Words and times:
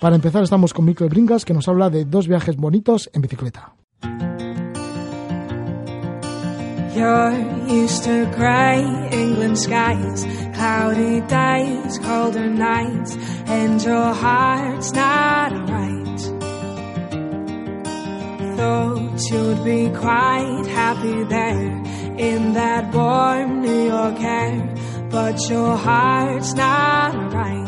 Para 0.00 0.14
empezar 0.14 0.44
estamos 0.44 0.72
con 0.72 0.84
Mikel 0.84 1.08
Bringas 1.08 1.44
que 1.44 1.52
nos 1.54 1.66
habla 1.66 1.90
de 1.90 2.04
dos 2.04 2.28
viajes 2.28 2.56
bonitos 2.56 3.10
en 3.12 3.22
bicicleta. 3.22 3.74
You're 6.94 7.32
used 7.68 8.04
to 8.04 8.26
grey 8.36 8.80
England 9.12 9.56
skies, 9.58 10.24
cloudy 10.54 11.20
days, 11.28 11.98
colder 12.00 12.48
nights, 12.48 13.16
and 13.46 13.80
your 13.82 14.12
heart's 14.14 14.92
not 14.92 15.52
right. 15.68 16.18
Thought 18.56 19.30
you'd 19.30 19.64
be 19.64 19.90
quite 19.90 20.66
happy 20.66 21.22
there 21.24 21.82
in 22.18 22.54
that 22.54 22.92
warm 22.92 23.62
New 23.62 23.86
York 23.86 24.20
air, 24.20 24.74
but 25.10 25.48
your 25.48 25.76
heart's 25.76 26.54
not 26.54 27.32
right. 27.32 27.67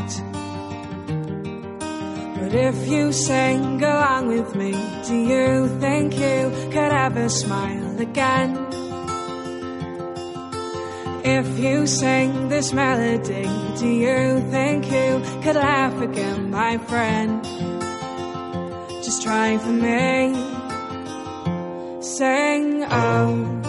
But 2.51 2.59
if 2.59 2.89
you 2.89 3.13
sing 3.13 3.81
along 3.81 4.27
with 4.27 4.57
me, 4.57 4.73
do 5.07 5.15
you 5.15 5.69
think 5.79 6.15
you 6.15 6.51
could 6.73 6.93
ever 7.07 7.29
smile 7.29 8.01
again? 8.01 8.57
If 11.23 11.61
you 11.61 11.87
sing 11.87 12.49
this 12.49 12.73
melody, 12.73 13.47
do 13.79 13.89
you 13.89 14.41
think 14.51 14.91
you 14.91 15.23
could 15.45 15.55
laugh 15.55 16.03
again, 16.03 16.51
my 16.51 16.79
friend? 16.79 17.45
Just 19.05 19.23
try 19.23 19.57
for 19.57 19.71
me. 19.71 20.35
Sing, 22.03 22.83
oh. 22.91 23.60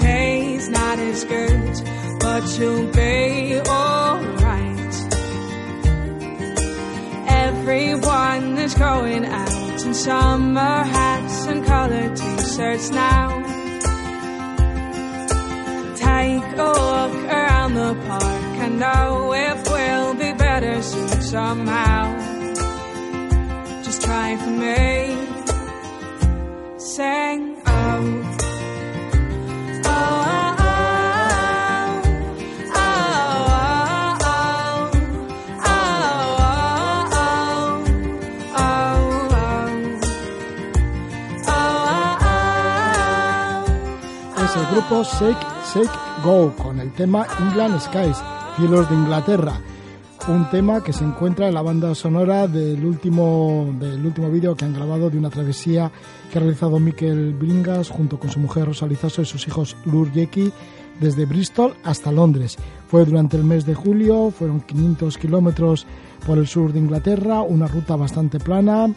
Say 0.00 0.56
the 0.56 0.56
taste 0.56 0.70
not 0.70 0.98
as 0.98 1.24
good, 1.24 2.18
but 2.20 2.58
you'll 2.58 2.92
be 2.92 3.60
alright. 3.68 4.94
Everyone 7.28 8.58
is 8.58 8.74
going 8.74 9.24
out 9.24 9.82
in 9.84 9.94
summer 9.94 10.84
hats 10.84 11.46
and 11.46 11.64
colored 11.64 12.16
t-shirts 12.16 12.90
now. 12.90 13.28
Take 15.96 16.44
a 16.56 16.64
look 16.64 17.14
around 17.28 17.74
the 17.74 17.94
park. 18.06 18.58
I 18.60 18.68
know 18.68 19.32
it 19.32 19.68
will 19.68 20.14
be 20.14 20.32
better 20.32 20.82
soon 20.82 21.22
somehow. 21.22 22.04
Just 23.82 24.02
try 24.02 24.36
for 24.36 24.50
me. 24.50 25.09
Shake 45.02 45.46
Shake 45.72 45.90
Go 46.24 46.52
con 46.56 46.78
el 46.78 46.92
tema 46.92 47.26
England 47.38 47.80
Skies, 47.80 48.16
Cielos 48.56 48.88
de 48.88 48.94
Inglaterra. 48.94 49.60
Un 50.28 50.50
tema 50.50 50.82
que 50.82 50.92
se 50.92 51.04
encuentra 51.04 51.48
en 51.48 51.54
la 51.54 51.62
banda 51.62 51.94
sonora 51.94 52.46
del 52.46 52.84
último, 52.84 53.74
del 53.78 54.04
último 54.04 54.30
vídeo 54.30 54.54
que 54.54 54.66
han 54.66 54.74
grabado 54.74 55.08
de 55.08 55.16
una 55.16 55.30
travesía 55.30 55.90
que 56.30 56.38
ha 56.38 56.42
realizado 56.42 56.78
Mikel 56.78 57.32
Bringas 57.32 57.88
junto 57.88 58.18
con 58.18 58.30
su 58.30 58.40
mujer 58.40 58.66
Rosa 58.66 58.86
Lizaso 58.86 59.22
y 59.22 59.24
sus 59.24 59.48
hijos 59.48 59.74
Lur 59.86 60.12
Yeki 60.12 60.52
desde 61.00 61.24
Bristol 61.24 61.74
hasta 61.82 62.12
Londres. 62.12 62.58
Fue 62.86 63.04
durante 63.06 63.38
el 63.38 63.44
mes 63.44 63.64
de 63.64 63.74
julio, 63.74 64.30
fueron 64.30 64.60
500 64.60 65.16
kilómetros 65.16 65.86
por 66.26 66.36
el 66.36 66.46
sur 66.46 66.72
de 66.72 66.80
Inglaterra, 66.80 67.40
una 67.40 67.66
ruta 67.66 67.96
bastante 67.96 68.38
plana, 68.38 68.92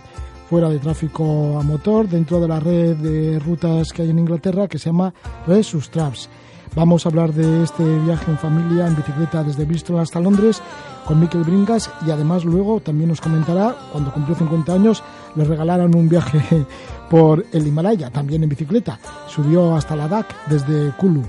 fuera 0.53 0.69
de 0.69 0.77
tráfico 0.77 1.57
a 1.59 1.63
motor, 1.63 2.07
dentro 2.07 2.39
de 2.39 2.47
la 2.47 2.59
red 2.59 2.95
de 2.97 3.39
rutas 3.39 3.91
que 3.91 4.03
hay 4.03 4.11
en 4.11 4.19
Inglaterra 4.19 4.67
que 4.67 4.77
se 4.77 4.85
llama 4.91 5.11
Red 5.47 5.63
Sustraps. 5.63 6.29
Vamos 6.75 7.03
a 7.03 7.09
hablar 7.09 7.33
de 7.33 7.63
este 7.63 7.83
viaje 8.01 8.29
en 8.29 8.37
familia 8.37 8.85
en 8.85 8.95
bicicleta 8.95 9.43
desde 9.43 9.65
Bristol 9.65 9.97
hasta 9.97 10.19
Londres 10.19 10.61
con 11.07 11.19
Mikel 11.19 11.41
Bringas 11.41 11.89
y 12.05 12.11
además 12.11 12.45
luego 12.45 12.81
también 12.81 13.09
nos 13.09 13.19
comentará 13.19 13.75
cuando 13.91 14.13
cumplió 14.13 14.35
50 14.35 14.71
años 14.71 15.03
le 15.35 15.43
regalaron 15.43 15.95
un 15.95 16.07
viaje 16.07 16.39
por 17.09 17.43
el 17.51 17.65
Himalaya 17.65 18.11
también 18.11 18.43
en 18.43 18.49
bicicleta. 18.49 18.99
Subió 19.27 19.75
hasta 19.75 19.95
la 19.95 20.07
DAC 20.07 20.35
desde 20.49 20.91
Kulu, 20.97 21.23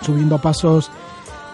subiendo 0.00 0.36
a 0.36 0.40
pasos 0.40 0.92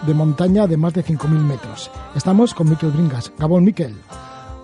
de 0.05 0.13
montaña 0.13 0.67
de 0.67 0.77
más 0.77 0.93
de 0.93 1.03
5.000 1.03 1.29
metros. 1.29 1.89
Estamos 2.13 2.53
con 2.53 2.69
Mikel 2.69 2.91
Bringas. 2.91 3.31
Gabón, 3.39 3.63
Mikel. 3.63 3.95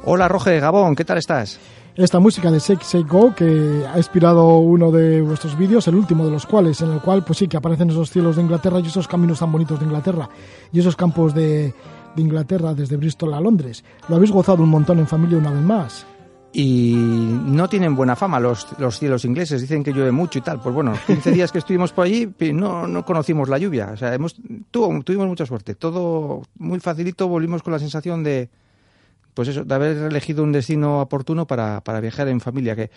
Hola 0.04 0.28
Roge, 0.28 0.60
Gabón, 0.60 0.96
¿qué 0.96 1.04
tal 1.04 1.18
estás? 1.18 1.60
Esta 2.04 2.20
música 2.20 2.50
de 2.50 2.60
Shake 2.60 2.84
Shake 2.84 3.08
Go 3.08 3.34
que 3.36 3.86
ha 3.92 3.98
inspirado 3.98 4.58
uno 4.58 4.92
de 4.92 5.22
vuestros 5.22 5.58
vídeos, 5.58 5.88
el 5.88 5.96
último 5.96 6.26
de 6.26 6.32
los 6.32 6.46
cuales, 6.46 6.82
en 6.82 6.92
el 6.92 7.00
cual 7.00 7.24
pues 7.24 7.40
sí 7.40 7.48
que 7.48 7.58
aparecen 7.58 7.90
esos 7.90 8.10
cielos 8.10 8.36
de 8.36 8.42
Inglaterra 8.42 8.80
y 8.80 8.88
esos 8.88 9.08
caminos 9.08 9.40
tan 9.40 9.52
bonitos 9.52 9.80
de 9.80 9.86
Inglaterra 9.86 10.30
y 10.72 10.80
esos 10.80 10.96
campos 10.96 11.34
de, 11.34 11.74
de 12.16 12.22
Inglaterra 12.22 12.74
desde 12.74 12.98
Bristol 12.98 13.34
a 13.34 13.40
Londres. 13.40 13.84
Lo 14.10 14.16
habéis 14.16 14.32
gozado 14.32 14.64
un 14.64 14.70
montón 14.70 15.00
en 15.00 15.08
familia 15.08 15.38
una 15.38 15.52
vez 15.52 15.62
más. 15.64 16.06
Y 16.54 16.94
no 16.96 17.70
tienen 17.70 17.96
buena 17.96 18.18
fama 18.18 18.38
los, 18.38 18.68
los 18.78 19.00
cielos 19.00 19.24
ingleses, 19.24 19.62
dicen 19.62 19.84
que 19.84 19.94
llueve 19.94 20.12
mucho 20.12 20.40
y 20.40 20.42
tal. 20.42 20.60
Pues 20.60 20.76
bueno, 20.76 20.94
15 21.08 21.32
días 21.34 21.52
que 21.52 21.60
estuvimos 21.60 21.94
por 21.94 22.06
allí 22.06 22.30
no, 22.54 22.88
no 22.88 23.06
conocimos 23.06 23.48
la 23.48 23.58
lluvia. 23.58 23.92
O 23.94 23.98
sea, 23.98 24.14
hemos, 24.14 24.36
tuvo, 24.70 25.02
tuvimos 25.04 25.28
mucha 25.28 25.46
suerte. 25.46 25.76
Todo 25.76 26.42
muy 26.58 26.80
facilito, 26.80 27.30
volvimos 27.30 27.64
con 27.64 27.72
la 27.72 27.80
sensación 27.80 28.24
de, 28.24 28.50
pues 29.34 29.48
eso, 29.48 29.64
de 29.64 29.76
haber 29.76 29.98
elegido 29.98 30.44
un 30.44 30.52
destino 30.52 31.02
oportuno 31.02 31.48
para, 31.48 31.82
para 31.82 32.00
viajar 32.00 32.28
en 32.28 32.40
familia, 32.40 32.76
que, 32.76 32.90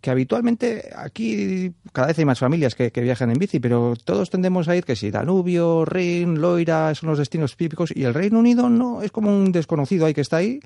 que 0.00 0.10
habitualmente 0.10 0.90
aquí 0.96 1.72
cada 1.92 2.08
vez 2.08 2.18
hay 2.18 2.24
más 2.24 2.38
familias 2.38 2.74
que, 2.74 2.90
que, 2.92 3.00
viajan 3.00 3.30
en 3.30 3.38
bici, 3.38 3.60
pero 3.60 3.94
todos 4.04 4.30
tendemos 4.30 4.68
a 4.68 4.76
ir 4.76 4.84
que 4.84 4.96
si 4.96 5.10
Danubio, 5.10 5.84
Rin, 5.84 6.40
Loira, 6.40 6.94
son 6.94 7.10
los 7.10 7.18
destinos 7.18 7.56
típicos, 7.56 7.92
y 7.94 8.04
el 8.04 8.14
Reino 8.14 8.38
Unido 8.38 8.68
no, 8.68 9.02
es 9.02 9.10
como 9.10 9.36
un 9.36 9.52
desconocido 9.52 10.06
ahí 10.06 10.14
que 10.14 10.20
está 10.20 10.38
ahí. 10.38 10.60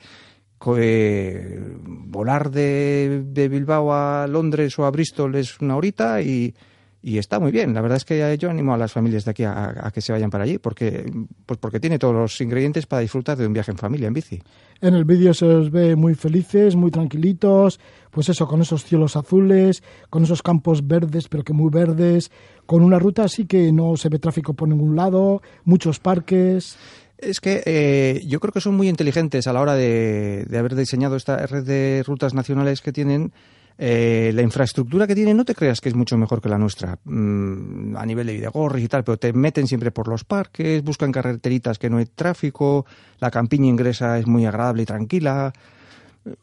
Eh, 0.76 1.56
volar 1.84 2.50
de, 2.50 3.22
de 3.26 3.48
Bilbao 3.48 3.92
a 3.92 4.26
Londres 4.26 4.76
o 4.80 4.84
a 4.84 4.90
Bristol 4.90 5.36
es 5.36 5.60
una 5.60 5.76
horita 5.76 6.20
y, 6.20 6.52
y 7.00 7.18
está 7.18 7.38
muy 7.38 7.52
bien. 7.52 7.74
La 7.74 7.80
verdad 7.80 7.96
es 7.96 8.04
que 8.04 8.36
yo 8.38 8.50
animo 8.50 8.74
a 8.74 8.76
las 8.76 8.92
familias 8.92 9.24
de 9.24 9.30
aquí 9.30 9.44
a, 9.44 9.86
a, 9.86 9.90
que 9.90 10.00
se 10.00 10.12
vayan 10.12 10.30
para 10.30 10.44
allí, 10.44 10.58
porque, 10.58 11.10
pues 11.46 11.58
porque 11.58 11.78
tiene 11.80 11.98
todos 11.98 12.14
los 12.14 12.40
ingredientes 12.40 12.86
para 12.86 13.00
disfrutar 13.02 13.36
de 13.36 13.46
un 13.46 13.52
viaje 13.52 13.70
en 13.70 13.78
familia 13.78 14.08
en 14.08 14.14
bici. 14.14 14.42
En 14.80 14.94
el 14.94 15.04
vídeo 15.04 15.32
se 15.32 15.46
os 15.46 15.70
ve 15.70 15.94
muy 15.96 16.14
felices, 16.14 16.74
muy 16.74 16.90
tranquilitos, 16.90 17.78
pues 18.10 18.28
eso, 18.28 18.46
con 18.46 18.62
esos 18.62 18.84
cielos 18.84 19.16
azules, 19.16 19.82
con 20.10 20.24
esos 20.24 20.42
campos 20.42 20.86
verdes, 20.86 21.28
pero 21.28 21.44
que 21.44 21.52
muy 21.52 21.70
verdes, 21.70 22.30
con 22.66 22.82
una 22.82 22.98
ruta 22.98 23.24
así 23.24 23.46
que 23.46 23.72
no 23.72 23.96
se 23.96 24.08
ve 24.08 24.18
tráfico 24.18 24.54
por 24.54 24.68
ningún 24.68 24.96
lado, 24.96 25.40
muchos 25.64 26.00
parques. 26.00 26.76
Es 27.16 27.40
que 27.40 27.62
eh, 27.66 28.22
yo 28.26 28.38
creo 28.38 28.52
que 28.52 28.60
son 28.60 28.76
muy 28.76 28.88
inteligentes 28.88 29.46
a 29.46 29.52
la 29.52 29.60
hora 29.60 29.74
de, 29.74 30.46
de 30.48 30.58
haber 30.58 30.76
diseñado 30.76 31.16
esta 31.16 31.46
red 31.46 31.64
de 31.64 32.02
rutas 32.06 32.34
nacionales 32.34 32.80
que 32.80 32.92
tienen. 32.92 33.32
Eh, 33.80 34.32
la 34.34 34.42
infraestructura 34.42 35.06
que 35.06 35.14
tienen 35.14 35.36
no 35.36 35.44
te 35.44 35.54
creas 35.54 35.80
que 35.80 35.88
es 35.88 35.94
mucho 35.94 36.18
mejor 36.18 36.40
que 36.40 36.48
la 36.48 36.58
nuestra 36.58 36.98
mm, 37.04 37.96
a 37.96 38.04
nivel 38.04 38.26
de 38.26 38.32
Videgorris 38.34 38.84
y 38.84 38.88
tal, 38.88 39.04
pero 39.04 39.18
te 39.18 39.32
meten 39.32 39.68
siempre 39.68 39.92
por 39.92 40.08
los 40.08 40.24
parques, 40.24 40.82
buscan 40.82 41.12
carreteritas 41.12 41.78
que 41.78 41.88
no 41.88 41.98
hay 41.98 42.06
tráfico, 42.06 42.86
la 43.20 43.30
campiña 43.30 43.66
ingresa 43.68 44.18
es 44.18 44.26
muy 44.26 44.44
agradable 44.46 44.82
y 44.82 44.86
tranquila. 44.86 45.52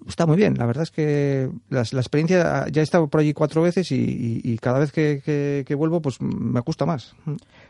está 0.07 0.25
muy 0.25 0.37
bien. 0.37 0.55
La 0.57 0.65
verdad 0.65 0.83
es 0.83 0.91
que 0.91 1.49
la, 1.69 1.83
la 1.91 1.99
experiencia, 1.99 2.67
ya 2.71 2.79
he 2.81 2.83
estado 2.83 3.07
por 3.07 3.19
allí 3.19 3.33
cuatro 3.33 3.61
veces 3.61 3.91
y, 3.91 4.57
cada 4.61 4.79
vez 4.79 4.91
que, 4.93 5.21
que- 5.23 5.63
que 5.67 5.75
vuelvo, 5.75 6.01
pues 6.01 6.21
me 6.21 6.61
gusta 6.61 6.85
más. 6.85 7.15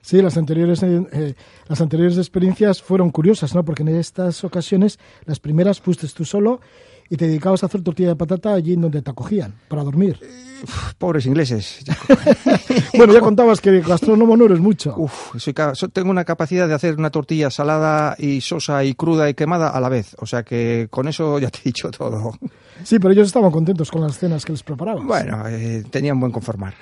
Sí, 0.01 0.21
las 0.21 0.37
anteriores, 0.37 0.83
eh, 0.83 1.03
eh, 1.11 1.33
las 1.67 1.81
anteriores 1.81 2.17
experiencias 2.19 2.81
fueron 2.83 3.09
curiosas, 3.09 3.55
¿no? 3.55 3.65
Porque 3.65 3.81
en 3.81 3.89
estas 3.89 4.43
ocasiones, 4.43 4.99
las 5.25 5.39
primeras 5.39 5.81
fuiste 5.81 6.07
tú 6.09 6.23
solo 6.23 6.61
y 7.09 7.17
te 7.17 7.27
dedicabas 7.27 7.63
a 7.63 7.67
hacer 7.67 7.81
tortilla 7.81 8.09
de 8.09 8.15
patata 8.15 8.53
allí 8.53 8.73
en 8.73 8.81
donde 8.81 9.01
te 9.01 9.11
acogían, 9.11 9.53
para 9.67 9.83
dormir. 9.83 10.19
Pobres 10.97 11.25
ingleses. 11.25 11.83
Bueno, 12.97 13.13
ya 13.13 13.19
contabas 13.19 13.59
que 13.59 13.81
gastrónomo 13.81 14.37
no 14.37 14.45
eres 14.45 14.59
mucho. 14.59 14.95
Uf, 14.97 15.35
soy 15.37 15.53
tengo 15.91 16.09
una 16.09 16.23
capacidad 16.23 16.65
de 16.65 16.73
hacer 16.73 16.95
una 16.97 17.09
tortilla 17.09 17.49
salada 17.49 18.15
y 18.17 18.39
sosa 18.39 18.85
y 18.85 18.93
cruda 18.93 19.29
y 19.29 19.33
quemada 19.33 19.69
a 19.69 19.79
la 19.81 19.89
vez. 19.89 20.15
O 20.19 20.25
sea 20.25 20.43
que 20.43 20.87
con 20.89 21.09
eso 21.09 21.37
ya 21.39 21.49
te 21.49 21.59
he 21.59 21.63
dicho 21.65 21.91
todo. 21.91 22.31
Sí, 22.83 22.97
pero 22.97 23.11
ellos 23.11 23.27
estaban 23.27 23.51
contentos 23.51 23.91
con 23.91 24.01
las 24.01 24.17
cenas 24.17 24.45
que 24.45 24.53
les 24.53 24.63
preparabas. 24.63 25.03
Bueno, 25.03 25.45
eh, 25.49 25.83
tenían 25.89 26.19
buen 26.19 26.31
conformar. 26.31 26.73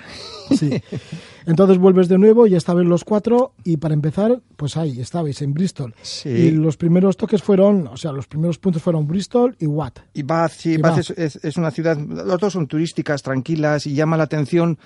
Sí. 0.56 0.80
Entonces 1.46 1.78
vuelves 1.78 2.08
de 2.08 2.18
nuevo 2.18 2.46
y 2.46 2.54
esta 2.54 2.72
vez 2.74 2.86
los 2.86 3.04
cuatro 3.04 3.52
y 3.64 3.76
para 3.76 3.92
empezar, 3.94 4.40
pues 4.56 4.76
ahí 4.76 5.00
estabais 5.00 5.42
en 5.42 5.52
Bristol. 5.52 5.94
Sí. 6.02 6.28
Y 6.30 6.50
los 6.52 6.76
primeros 6.76 7.16
toques 7.16 7.42
fueron, 7.42 7.86
o 7.86 7.96
sea, 7.96 8.12
los 8.12 8.26
primeros 8.26 8.58
puntos 8.58 8.82
fueron 8.82 9.06
Bristol 9.06 9.54
y 9.58 9.66
Watt. 9.66 9.98
Y 10.14 10.22
Bath, 10.22 10.52
sí, 10.52 10.72
Y 10.72 10.76
Bath 10.78 10.92
Bath. 10.96 10.98
es, 11.00 11.10
es- 11.36 11.44
es 11.44 11.56
una 11.56 11.70
ciudad, 11.70 11.98
los 11.98 12.38
dos 12.40 12.52
son 12.52 12.66
turísticas, 12.66 13.22
tranquilas 13.22 13.86
y 13.86 13.94
llama 13.94 14.16
la 14.16 14.24
atención 14.24 14.78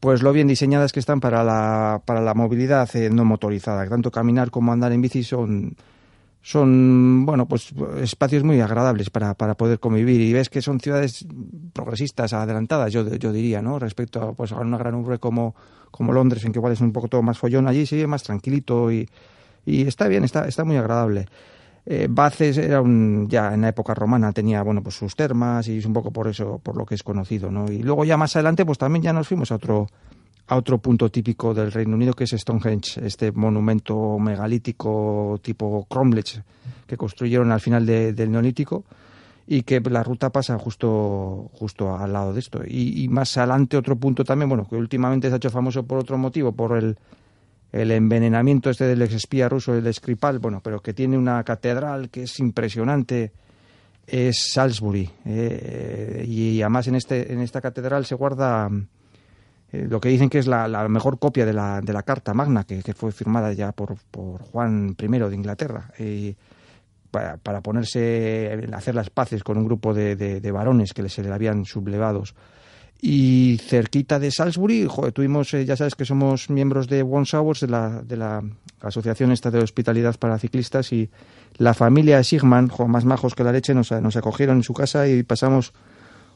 pues 0.00 0.22
lo 0.22 0.32
bien 0.32 0.48
diseñadas 0.48 0.90
que 0.90 1.00
están 1.00 1.20
para 1.20 1.44
la, 1.44 2.00
para 2.06 2.22
la 2.22 2.32
movilidad 2.32 2.88
eh, 2.96 3.10
no 3.10 3.24
motorizada. 3.26 3.86
Tanto 3.88 4.10
caminar 4.10 4.50
como 4.50 4.72
andar 4.72 4.90
en 4.92 5.02
bici 5.02 5.22
son, 5.22 5.76
son 6.42 7.24
bueno, 7.24 7.46
pues 7.46 7.72
espacios 8.00 8.42
muy 8.42 8.60
agradables 8.60 9.10
para, 9.10 9.34
para 9.34 9.54
poder 9.54 9.78
convivir 9.78 10.20
y 10.20 10.32
ves 10.32 10.48
que 10.48 10.60
son 10.60 10.80
ciudades 10.80 11.24
progresistas, 11.72 12.32
adelantadas, 12.32 12.92
yo, 12.92 13.08
yo 13.14 13.32
diría, 13.32 13.62
¿no? 13.62 13.78
Respecto 13.78 14.20
a, 14.20 14.32
pues, 14.32 14.50
a 14.50 14.56
una 14.56 14.76
gran 14.76 14.96
urbe 14.96 15.18
como, 15.18 15.54
como 15.92 16.12
Londres, 16.12 16.44
en 16.44 16.52
que 16.52 16.58
igual 16.58 16.72
es 16.72 16.80
un 16.80 16.92
poco 16.92 17.08
todo 17.08 17.22
más 17.22 17.38
follón, 17.38 17.68
allí 17.68 17.86
sigue 17.86 18.08
más 18.08 18.24
tranquilito 18.24 18.90
y, 18.90 19.08
y 19.64 19.86
está 19.86 20.08
bien, 20.08 20.24
está, 20.24 20.48
está 20.48 20.64
muy 20.64 20.76
agradable. 20.76 21.26
Eh, 21.86 22.08
Baces 22.10 22.58
era 22.58 22.80
un, 22.80 23.28
ya 23.28 23.54
en 23.54 23.62
la 23.62 23.68
época 23.68 23.94
romana 23.94 24.32
tenía 24.32 24.62
bueno 24.62 24.84
pues 24.84 24.94
sus 24.94 25.16
termas 25.16 25.66
y 25.66 25.78
es 25.78 25.84
un 25.84 25.92
poco 25.92 26.12
por 26.12 26.28
eso 26.28 26.60
por 26.62 26.76
lo 26.76 26.86
que 26.86 26.94
es 26.94 27.02
conocido 27.02 27.50
no 27.50 27.66
y 27.72 27.82
luego 27.82 28.04
ya 28.04 28.16
más 28.16 28.36
adelante 28.36 28.64
pues 28.64 28.78
también 28.78 29.02
ya 29.02 29.12
nos 29.12 29.26
fuimos 29.26 29.50
a 29.50 29.56
otro 29.56 29.88
a 30.48 30.56
otro 30.56 30.78
punto 30.78 31.08
típico 31.10 31.54
del 31.54 31.70
Reino 31.72 31.94
Unido 31.96 32.12
que 32.14 32.24
es 32.24 32.30
Stonehenge 32.30 33.04
este 33.06 33.32
monumento 33.32 34.18
megalítico 34.18 35.38
tipo 35.42 35.86
Cromlech 35.88 36.42
que 36.86 36.96
construyeron 36.96 37.52
al 37.52 37.60
final 37.60 37.86
de- 37.86 38.12
del 38.12 38.30
neolítico 38.30 38.84
y 39.46 39.62
que 39.62 39.80
la 39.80 40.02
ruta 40.02 40.30
pasa 40.30 40.58
justo 40.58 41.50
justo 41.54 41.96
al 41.96 42.12
lado 42.12 42.32
de 42.32 42.40
esto 42.40 42.60
y, 42.66 43.08
más 43.08 43.36
adelante 43.36 43.76
otro 43.76 43.96
punto 43.96 44.24
también 44.24 44.48
bueno 44.48 44.66
que 44.68 44.76
últimamente 44.76 45.28
se 45.28 45.34
ha 45.34 45.36
hecho 45.36 45.50
famoso 45.50 45.84
por 45.84 45.98
otro 45.98 46.18
motivo 46.18 46.52
por 46.52 46.76
el 46.76 46.96
el 47.72 47.90
envenenamiento 47.90 48.68
este 48.68 48.84
del 48.86 49.00
exespía 49.00 49.48
ruso, 49.48 49.74
el 49.74 49.94
Skripal, 49.94 50.38
bueno, 50.40 50.60
pero 50.62 50.82
que 50.82 50.92
tiene 50.92 51.16
una 51.16 51.42
catedral 51.42 52.10
que 52.10 52.24
es 52.24 52.38
impresionante, 52.38 53.32
es 54.06 54.50
Salisbury. 54.52 55.08
eh, 55.24 56.22
y 56.28 56.60
además 56.60 56.88
en, 56.88 56.96
este, 56.96 57.32
en 57.32 57.40
esta 57.40 57.62
catedral 57.62 58.04
se 58.04 58.14
guarda 58.14 58.68
eh, 59.72 59.86
lo 59.88 60.00
que 60.00 60.08
dicen 60.10 60.28
que 60.28 60.38
es 60.38 60.46
la, 60.46 60.68
la 60.68 60.86
mejor 60.88 61.18
copia 61.18 61.44
de 61.46 61.52
la, 61.52 61.80
de 61.80 61.92
la 61.92 62.02
Carta 62.02 62.34
Magna, 62.34 62.64
que, 62.64 62.82
que 62.82 62.94
fue 62.94 63.10
firmada 63.12 63.52
ya 63.52 63.72
por, 63.72 63.96
por 64.10 64.42
Juan 64.42 64.94
I 65.00 65.06
de 65.08 65.34
Inglaterra. 65.34 65.90
para, 67.10 67.36
para 67.36 67.60
ponerse, 67.60 68.66
hacer 68.72 68.94
las 68.94 69.10
paces 69.10 69.44
con 69.44 69.58
un 69.58 69.64
grupo 69.66 69.92
de, 69.92 70.16
de- 70.16 70.50
varones 70.50 70.94
que 70.94 71.06
se 71.08 71.22
le 71.22 71.30
habían 71.32 71.64
sublevados. 71.66 72.34
Y 73.04 73.58
cerquita 73.58 74.18
de 74.18 74.30
Salisbury, 74.30 74.88
tuvimos, 75.12 75.52
eh, 75.54 75.64
ya 75.64 75.76
sabes 75.76 75.94
que 75.96 76.04
somos 76.04 76.48
miembros 76.48 76.86
de 76.86 77.02
One 77.02 77.26
Hours, 77.32 77.60
de 77.60 77.66
la, 77.66 78.00
de 78.02 78.16
la 78.16 78.42
Asociación 78.80 79.32
esta 79.32 79.50
de 79.50 79.58
Hospitalidad 79.58 80.16
para 80.18 80.38
Ciclistas, 80.38 80.92
y 80.92 81.10
la 81.58 81.74
familia 81.74 82.22
Sigman, 82.22 82.70
más 82.86 83.04
majos 83.04 83.34
que 83.34 83.44
la 83.44 83.52
leche, 83.52 83.74
nos, 83.74 83.90
nos 83.90 84.16
acogieron 84.16 84.58
en 84.58 84.62
su 84.62 84.72
casa 84.72 85.06
y 85.08 85.22
pasamos 85.24 85.72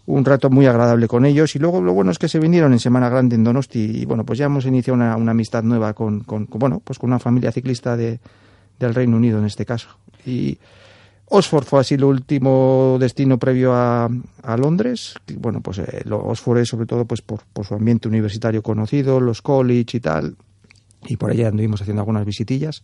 un 0.06 0.24
rato 0.24 0.50
muy 0.50 0.66
agradable 0.66 1.08
con 1.08 1.24
ellos. 1.26 1.54
Y 1.56 1.58
luego 1.58 1.80
lo 1.80 1.92
bueno 1.92 2.10
es 2.10 2.18
que 2.18 2.28
se 2.28 2.38
vinieron 2.38 2.72
en 2.72 2.78
Semana 2.78 3.08
Grande 3.08 3.36
en 3.36 3.44
Donosti, 3.44 4.02
y 4.02 4.04
bueno, 4.04 4.24
pues 4.24 4.38
ya 4.38 4.46
hemos 4.46 4.64
iniciado 4.66 4.94
una, 4.94 5.14
amistad 5.14 5.62
nueva 5.62 5.92
con, 5.94 6.24
bueno, 6.50 6.80
pues 6.84 6.98
con 6.98 7.10
una 7.10 7.18
familia 7.18 7.52
ciclista 7.52 7.96
de, 7.96 8.20
del 8.78 8.94
Reino 8.94 9.16
Unido 9.16 9.38
en 9.38 9.44
este 9.46 9.64
caso. 9.66 9.88
Y 10.24 10.58
Oxford 11.28 11.64
fue 11.64 11.80
así 11.80 11.94
el 11.94 12.04
último 12.04 12.98
destino 13.00 13.36
previo 13.38 13.74
a, 13.74 14.08
a 14.42 14.56
Londres. 14.56 15.14
Bueno, 15.38 15.60
pues 15.60 15.78
eh, 15.78 16.02
lo- 16.04 16.18
Oxford 16.24 16.58
es 16.58 16.68
sobre 16.68 16.86
todo 16.86 17.04
pues 17.04 17.20
por, 17.22 17.40
por 17.52 17.66
su 17.66 17.74
ambiente 17.74 18.06
universitario 18.06 18.62
conocido, 18.62 19.18
los 19.20 19.42
college 19.42 19.96
y 19.96 20.00
tal. 20.00 20.36
Y 21.08 21.16
por 21.16 21.30
allá 21.30 21.48
anduvimos 21.48 21.82
haciendo 21.82 22.02
algunas 22.02 22.24
visitillas. 22.24 22.82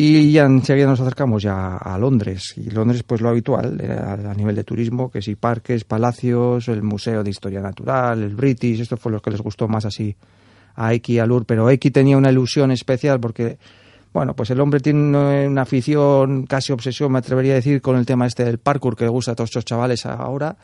Y 0.00 0.30
ya 0.30 0.44
enseguida 0.44 0.86
nos 0.86 1.00
acercamos 1.00 1.42
ya 1.42 1.76
a 1.76 1.98
Londres. 1.98 2.54
Y 2.56 2.70
Londres, 2.70 3.02
pues 3.02 3.20
lo 3.20 3.30
habitual, 3.30 3.80
eh, 3.82 3.90
a, 3.90 4.32
nivel 4.32 4.54
de 4.54 4.62
turismo, 4.62 5.10
que 5.10 5.20
si 5.20 5.34
parques, 5.34 5.82
palacios, 5.82 6.68
el 6.68 6.84
Museo 6.84 7.24
de 7.24 7.30
Historia 7.30 7.60
Natural, 7.60 8.22
el 8.22 8.36
British, 8.36 8.78
esto 8.78 8.96
fue 8.96 9.10
lo 9.10 9.20
que 9.20 9.32
les 9.32 9.40
gustó 9.40 9.66
más 9.66 9.84
así 9.86 10.14
a 10.76 10.94
Eki 10.94 11.14
y 11.14 11.18
a 11.18 11.26
Lur. 11.26 11.46
Pero 11.46 11.68
Eki 11.68 11.90
tenía 11.90 12.16
una 12.16 12.30
ilusión 12.30 12.70
especial 12.70 13.18
porque, 13.18 13.58
bueno, 14.12 14.36
pues 14.36 14.50
el 14.50 14.60
hombre 14.60 14.78
tiene 14.78 15.00
una, 15.00 15.48
una 15.48 15.62
afición, 15.62 16.46
casi 16.46 16.72
obsesión, 16.72 17.10
me 17.10 17.18
atrevería 17.18 17.54
a 17.54 17.56
decir, 17.56 17.82
con 17.82 17.96
el 17.96 18.06
tema 18.06 18.24
este 18.28 18.44
del 18.44 18.58
parkour 18.58 18.94
que 18.94 19.02
le 19.02 19.10
gusta 19.10 19.32
a 19.32 19.34
todos 19.34 19.50
estos 19.50 19.64
chavales 19.64 20.06
ahora. 20.06 20.56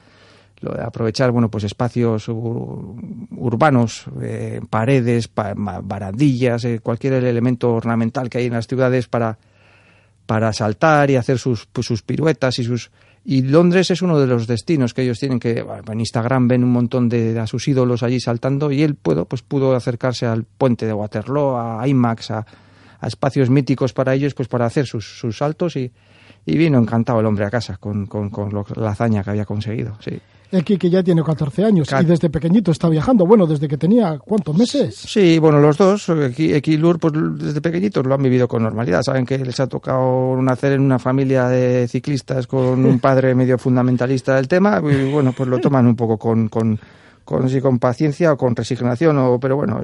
Aprovechar, 0.83 1.31
bueno, 1.31 1.51
pues 1.51 1.65
espacios 1.65 2.29
ur- 2.29 3.29
urbanos, 3.37 4.05
eh, 4.23 4.61
paredes, 4.71 5.29
pa- 5.29 5.55
barandillas, 5.55 6.65
eh, 6.65 6.81
cualquier 6.83 7.15
elemento 7.25 7.73
ornamental 7.75 8.31
que 8.31 8.39
hay 8.39 8.47
en 8.47 8.55
las 8.55 8.67
ciudades 8.67 9.07
para, 9.09 9.37
para 10.27 10.53
saltar 10.53 11.11
y 11.11 11.17
hacer 11.17 11.39
sus, 11.39 11.67
pues, 11.67 11.87
sus 11.87 12.03
piruetas 12.03 12.59
y 12.59 12.65
sus... 12.65 12.91
Y 13.27 13.41
Londres 13.43 13.91
es 13.91 14.03
uno 14.03 14.19
de 14.21 14.27
los 14.27 14.47
destinos 14.47 14.93
que 14.93 15.01
ellos 15.03 15.19
tienen 15.19 15.39
que 15.41 15.65
en 15.91 16.01
Instagram 16.01 16.47
ven 16.47 16.63
un 16.63 16.73
montón 16.73 17.09
de, 17.09 17.39
a 17.41 17.47
sus 17.47 17.67
ídolos 17.69 18.03
allí 18.03 18.21
saltando 18.21 18.71
y 18.71 18.83
él 18.83 18.97
pudo, 18.97 19.25
pues 19.25 19.41
pudo 19.41 19.75
acercarse 19.75 20.27
al 20.27 20.45
puente 20.45 20.85
de 20.87 20.93
Waterloo, 20.93 21.57
a 21.57 21.89
IMAX, 21.89 22.31
a, 22.33 22.47
a 23.01 23.07
espacios 23.07 23.49
míticos 23.49 23.95
para 23.95 24.13
ellos, 24.15 24.35
pues 24.35 24.49
para 24.49 24.67
hacer 24.67 24.85
sus, 24.87 25.19
sus 25.19 25.39
saltos 25.39 25.77
y, 25.77 25.91
y 26.45 26.57
vino 26.59 26.79
encantado 26.79 27.21
el 27.21 27.25
hombre 27.27 27.47
a 27.47 27.51
casa 27.51 27.79
con, 27.79 28.05
con, 28.07 28.29
con 28.29 28.53
lo- 28.53 28.67
la 28.77 28.91
hazaña 28.91 29.25
que 29.25 29.31
había 29.31 29.47
conseguido. 29.47 29.97
Sí. 30.05 30.21
X 30.55 30.79
que 30.79 30.91
ya 30.91 31.03
tiene 31.03 31.23
14 31.23 31.65
años 31.65 31.89
Ca- 31.89 32.03
y 32.03 32.05
desde 32.05 32.31
pequeñito 32.31 32.71
está 32.71 32.89
viajando. 32.89 33.27
Bueno, 33.27 33.47
desde 33.47 33.69
que 33.69 33.77
tenía, 33.77 34.19
¿cuántos 34.19 34.57
meses? 34.57 34.95
Sí, 34.97 35.39
bueno, 35.39 35.61
los 35.61 35.77
dos, 35.77 36.09
Eki 36.09 36.73
y 36.73 36.77
Lur, 36.77 36.99
pues 36.99 37.13
desde 37.39 37.61
pequeñitos 37.61 38.07
lo 38.07 38.15
han 38.15 38.23
vivido 38.23 38.49
con 38.49 38.63
normalidad. 38.63 39.03
Saben 39.03 39.27
que 39.27 39.39
les 39.39 39.59
ha 39.61 39.67
tocado 39.67 40.37
nacer 40.41 40.73
en 40.73 40.81
una 40.83 40.99
familia 40.99 41.49
de 41.49 41.87
ciclistas 41.89 42.47
con 42.47 42.85
un 42.85 42.99
padre 43.01 43.35
medio 43.35 43.59
fundamentalista 43.59 44.37
del 44.37 44.49
tema 44.49 44.81
y 44.83 45.11
bueno, 45.11 45.33
pues 45.37 45.49
lo 45.49 45.59
toman 45.59 45.87
un 45.87 45.97
poco 45.97 46.19
con, 46.19 46.49
con, 46.49 46.79
con, 47.25 47.49
sí, 47.49 47.61
con 47.61 47.79
paciencia 47.79 48.33
o 48.33 48.37
con 48.37 48.55
resignación, 48.55 49.17
o, 49.19 49.39
pero 49.41 49.57
bueno, 49.57 49.81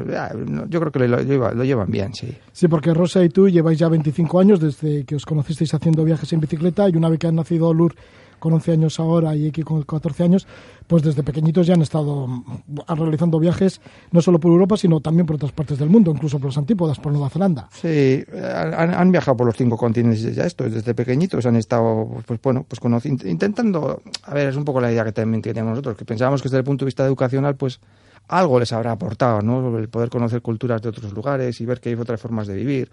yo 0.69 0.81
creo 0.81 0.93
que 0.93 1.09
lo, 1.09 1.21
lleva- 1.23 1.53
lo 1.53 1.65
llevan 1.65 1.91
bien, 1.91 2.13
sí. 2.15 2.29
Sí, 2.53 2.69
porque 2.69 2.93
Rosa 2.93 3.25
y 3.25 3.31
tú 3.31 3.49
lleváis 3.49 3.79
ya 3.79 3.89
25 3.89 4.39
años 4.41 4.61
desde 4.61 5.05
que 5.05 5.17
os 5.17 5.25
conocisteis 5.25 5.73
haciendo 5.73 6.05
viajes 6.05 6.31
en 6.35 6.41
bicicleta 6.41 6.89
y 6.89 6.97
una 6.97 7.09
vez 7.09 7.19
que 7.19 7.27
han 7.29 7.37
nacido 7.37 7.73
Lur 7.73 7.95
con 8.41 8.53
11 8.55 8.73
años 8.73 8.99
ahora 8.99 9.37
y 9.37 9.47
X 9.47 9.65
con 9.65 9.83
14 9.83 10.25
años, 10.25 10.47
pues 10.87 11.05
desde 11.05 11.23
pequeñitos 11.23 11.67
ya 11.67 11.75
han 11.75 11.83
estado 11.83 12.27
mm, 12.27 12.43
realizando 12.89 13.39
viajes 13.39 13.81
no 14.11 14.21
solo 14.21 14.41
por 14.41 14.51
Europa, 14.51 14.77
sino 14.77 15.01
también 15.01 15.27
por 15.27 15.37
otras 15.37 15.53
partes 15.53 15.79
del 15.79 15.89
mundo, 15.89 16.11
incluso 16.11 16.39
por 16.39 16.47
los 16.47 16.59
antípodas, 16.59 16.99
por 16.99 17.13
Nueva 17.13 17.31
Zelanda. 17.31 17.69
Sí, 17.71 18.25
han, 18.35 18.93
han 18.93 19.13
viajado 19.13 19.37
por 19.37 19.47
los 19.47 19.57
cinco 19.57 19.77
continentes 19.77 20.35
ya 20.35 20.45
estos, 20.45 20.73
desde 20.73 20.95
pequeñitos 20.95 21.47
han 21.47 21.57
estado, 21.57 22.09
pues 22.27 22.41
bueno, 22.43 22.67
pues 22.67 23.05
intentando, 23.05 24.03
a 24.25 24.35
ver, 24.35 24.49
es 24.49 24.57
un 24.57 24.65
poco 24.65 24.81
la 24.81 24.91
idea 24.91 25.05
que 25.05 25.13
también 25.13 25.43
tenemos 25.43 25.71
nosotros, 25.71 25.97
que 25.97 26.05
pensábamos 26.05 26.43
que 26.43 26.49
desde 26.49 26.59
el 26.59 26.65
punto 26.65 26.85
de 26.85 26.87
vista 26.87 27.05
educacional, 27.07 27.57
pues 27.57 27.81
algo 28.29 28.61
les 28.61 28.73
habrá 28.73 28.93
aportado, 28.93 29.43
¿no? 29.43 29.77
El 29.79 29.89
poder 29.89 30.09
conocer 30.09 30.41
culturas 30.41 30.81
de 30.83 30.89
otros 30.89 31.13
lugares 31.13 31.61
y 31.61 31.67
ver 31.67 31.81
que 31.81 31.91
hay 31.91 31.95
otras 31.97 32.21
formas 32.21 32.47
de 32.47 32.55
vivir, 32.55 32.91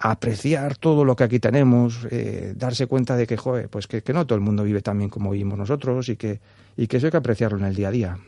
apreciar 0.00 0.76
todo 0.76 1.04
lo 1.04 1.14
que 1.14 1.24
aquí 1.24 1.38
tenemos, 1.38 2.06
eh, 2.10 2.54
darse 2.56 2.86
cuenta 2.86 3.16
de 3.16 3.26
que, 3.26 3.36
joder, 3.36 3.68
pues 3.68 3.86
que, 3.86 4.02
que 4.02 4.14
no 4.14 4.26
todo 4.26 4.36
el 4.36 4.40
mundo 4.40 4.64
vive 4.64 4.80
tan 4.80 4.96
bien 4.96 5.10
como 5.10 5.30
vivimos 5.30 5.58
nosotros 5.58 6.08
y 6.08 6.16
que, 6.16 6.40
y 6.76 6.86
que 6.86 6.96
eso 6.96 7.06
hay 7.06 7.10
que 7.10 7.18
apreciarlo 7.18 7.58
en 7.58 7.64
el 7.66 7.76
día 7.76 7.88
a 7.88 7.90
día. 7.90 8.18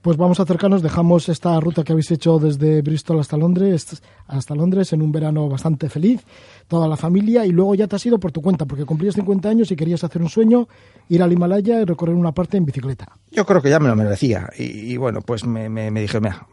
Pues 0.00 0.16
vamos 0.16 0.38
a 0.38 0.44
acercarnos, 0.44 0.80
dejamos 0.80 1.28
esta 1.28 1.58
ruta 1.60 1.82
que 1.82 1.92
habéis 1.92 2.10
hecho 2.12 2.38
desde 2.38 2.80
Bristol 2.82 3.18
hasta 3.18 3.36
Londres, 3.36 4.00
hasta 4.28 4.54
Londres 4.54 4.92
en 4.92 5.02
un 5.02 5.10
verano 5.10 5.48
bastante 5.48 5.88
feliz, 5.90 6.22
toda 6.68 6.88
la 6.88 6.96
familia, 6.96 7.44
y 7.44 7.50
luego 7.50 7.74
ya 7.74 7.88
te 7.88 7.96
has 7.96 8.06
ido 8.06 8.18
por 8.18 8.30
tu 8.30 8.40
cuenta, 8.40 8.64
porque 8.64 8.86
cumplías 8.86 9.16
50 9.16 9.48
años 9.48 9.70
y 9.72 9.76
querías 9.76 10.04
hacer 10.04 10.22
un 10.22 10.30
sueño, 10.30 10.68
ir 11.08 11.22
al 11.22 11.32
Himalaya 11.32 11.82
y 11.82 11.84
recorrer 11.84 12.14
una 12.14 12.32
parte 12.32 12.56
en 12.56 12.64
bicicleta. 12.64 13.08
Yo 13.30 13.44
creo 13.44 13.60
que 13.60 13.68
ya 13.70 13.80
me 13.80 13.88
lo 13.88 13.96
merecía. 13.96 14.48
Y, 14.56 14.92
y 14.92 14.96
bueno, 14.96 15.20
pues 15.20 15.44
me, 15.44 15.68
me, 15.68 15.90
me 15.90 16.00
dije, 16.00 16.18
mira, 16.20 16.46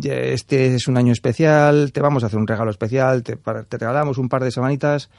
este 0.00 0.74
es 0.74 0.88
un 0.88 0.96
año 0.96 1.12
especial, 1.12 1.92
te 1.92 2.00
vamos 2.00 2.22
a 2.22 2.26
hacer 2.26 2.38
un 2.38 2.46
regalo 2.46 2.70
especial, 2.70 3.22
te, 3.22 3.36
te 3.36 3.78
regalamos 3.78 4.18
un 4.18 4.28
par 4.28 4.42
de 4.42 4.50
semanitas 4.50 5.10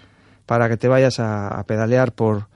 para 0.46 0.70
que 0.70 0.78
te 0.78 0.88
vayas 0.88 1.20
a, 1.20 1.64
pedalear 1.68 2.12
por, 2.12 2.48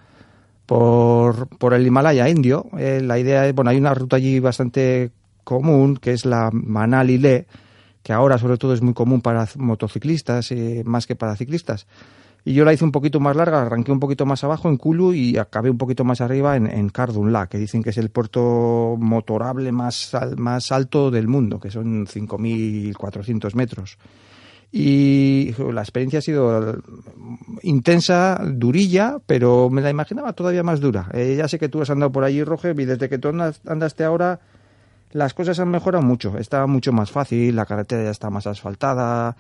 por, 0.66 1.74
el 1.74 1.86
Himalaya 1.86 2.28
indio. 2.30 2.68
Eh, 2.78 3.02
la 3.02 3.20
idea 3.20 3.48
es, 3.48 3.56
bueno, 3.56 3.72
hay 3.72 3.78
una 3.78 3.94
ruta 3.94 4.18
allí 4.18 4.40
bastante 4.40 5.12
común, 5.44 5.98
que 5.98 6.12
es 6.12 6.26
la 6.26 6.50
Manali-Le, 6.52 7.48
que 8.04 8.14
ahora 8.14 8.38
sobre 8.38 8.58
todo 8.58 8.74
es 8.74 8.82
muy 8.82 8.94
común 8.94 9.22
para 9.22 9.48
motociclistas, 9.56 10.52
eh, 10.52 10.84
más 10.86 11.08
que 11.08 11.16
para 11.16 11.36
ciclistas. 11.36 11.88
Y 12.46 12.54
yo 12.54 12.64
la 12.64 12.74
hice 12.74 12.86
un 12.86 12.92
poquito 12.92 13.20
más 13.20 13.36
larga, 13.36 13.62
arranqué 13.62 13.92
un 13.92 14.00
poquito 14.00 14.26
más 14.26 14.44
abajo 14.44 14.70
en 14.70 14.78
Kulu 14.78 15.14
y 15.14 15.38
acabé 15.38 15.70
un 15.70 15.78
poquito 15.78 16.06
más 16.06 16.22
arriba 16.22 16.56
en, 16.56 16.68
en 16.68 16.90
Kardunla, 16.90 17.48
que 17.48 17.58
dicen 17.58 17.84
que 17.84 17.90
es 17.90 17.98
el 17.98 18.10
puerto 18.10 18.96
motorable 18.98 19.72
más, 19.74 20.12
más 20.38 20.72
alto 20.72 21.12
del 21.12 21.28
mundo, 21.28 21.60
que 21.60 21.70
son 21.70 22.06
5.400 22.08 23.54
metros. 23.56 23.98
Y 24.72 25.54
la 25.72 25.82
experiencia 25.82 26.20
ha 26.20 26.22
sido 26.22 26.82
intensa, 27.64 28.42
durilla, 28.44 29.18
pero 29.26 29.70
me 29.70 29.82
la 29.82 29.90
imaginaba 29.90 30.34
todavía 30.34 30.64
más 30.64 30.82
dura. 30.82 31.10
Eh, 31.14 31.36
ya 31.38 31.48
sé 31.48 31.58
que 31.58 31.70
tú 31.70 31.82
has 31.82 31.90
andado 31.90 32.12
por 32.12 32.24
allí, 32.24 32.44
Roger, 32.44 32.78
y 32.80 32.86
desde 32.86 33.08
que 33.08 33.18
tú 33.18 33.30
andaste 33.30 34.04
ahora, 34.04 34.42
las 35.14 35.34
cosas 35.34 35.60
han 35.60 35.70
mejorado 35.70 36.04
mucho. 36.04 36.38
Está 36.38 36.68
mucho 36.68 36.92
más 36.92 37.12
fácil, 37.12 37.56
la 37.56 37.66
carretera 37.66 38.04
ya 38.04 38.12
está 38.12 38.30
más 38.30 38.46
asfaltada, 38.46 39.38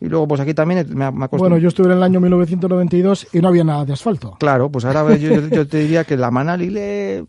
y 0.00 0.08
luego, 0.08 0.28
pues 0.28 0.40
aquí 0.40 0.54
también 0.54 0.86
me, 0.90 1.10
me 1.10 1.28
Bueno, 1.28 1.56
yo 1.56 1.68
estuve 1.68 1.86
en 1.86 1.92
el 1.92 2.02
año 2.02 2.20
1992 2.20 3.28
y 3.32 3.40
no 3.40 3.48
había 3.48 3.64
nada 3.64 3.84
de 3.84 3.92
asfalto. 3.92 4.36
Claro, 4.38 4.70
pues 4.70 4.84
ahora 4.84 5.16
yo, 5.16 5.48
yo 5.48 5.66
te 5.66 5.78
diría 5.78 6.04
que 6.04 6.16
la 6.16 6.30
Manali 6.30 6.70
le... 6.70 7.16
el 7.16 7.26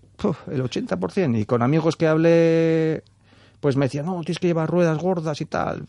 80%. 0.63 1.39
Y 1.39 1.45
con 1.45 1.62
amigos 1.62 1.95
que 1.95 2.07
hablé, 2.07 3.03
pues 3.60 3.77
me 3.77 3.86
decían, 3.86 4.05
no, 4.05 4.22
tienes 4.22 4.39
que 4.39 4.48
llevar 4.48 4.69
ruedas 4.69 4.98
gordas 4.98 5.39
y 5.41 5.45
tal. 5.45 5.86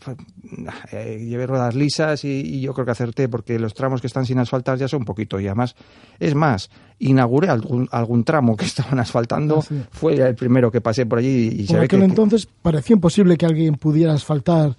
Eh, 0.91 1.25
llevé 1.27 1.45
ruedas 1.45 1.75
lisas 1.75 2.23
y, 2.23 2.61
yo 2.61 2.73
creo 2.73 2.85
que 2.85 2.91
acerté 2.91 3.27
porque 3.27 3.59
los 3.59 3.73
tramos 3.73 4.01
que 4.01 4.07
están 4.07 4.25
sin 4.25 4.39
asfaltar 4.39 4.77
ya 4.77 4.87
son 4.87 5.01
un 5.01 5.05
poquito. 5.05 5.39
Y 5.39 5.47
además, 5.47 5.75
es 6.19 6.33
más, 6.33 6.69
inauguré 6.99 7.49
algún, 7.49 7.87
algún 7.91 8.23
tramo 8.23 8.55
que 8.55 8.65
estaban 8.65 8.97
asfaltando. 8.99 9.59
Ah, 9.59 9.75
Fue 9.91 10.15
el 10.15 10.35
primero 10.35 10.71
que 10.71 10.81
pasé 10.81 11.05
por 11.05 11.19
allí. 11.19 11.49
Y 11.53 11.67
por 11.67 11.81
aquel 11.81 12.03
entonces 12.03 12.47
parecía 12.61 12.93
imposible 12.93 13.37
que 13.37 13.45
alguien 13.45 13.75
pudiera 13.75 14.13
asfaltar 14.13 14.75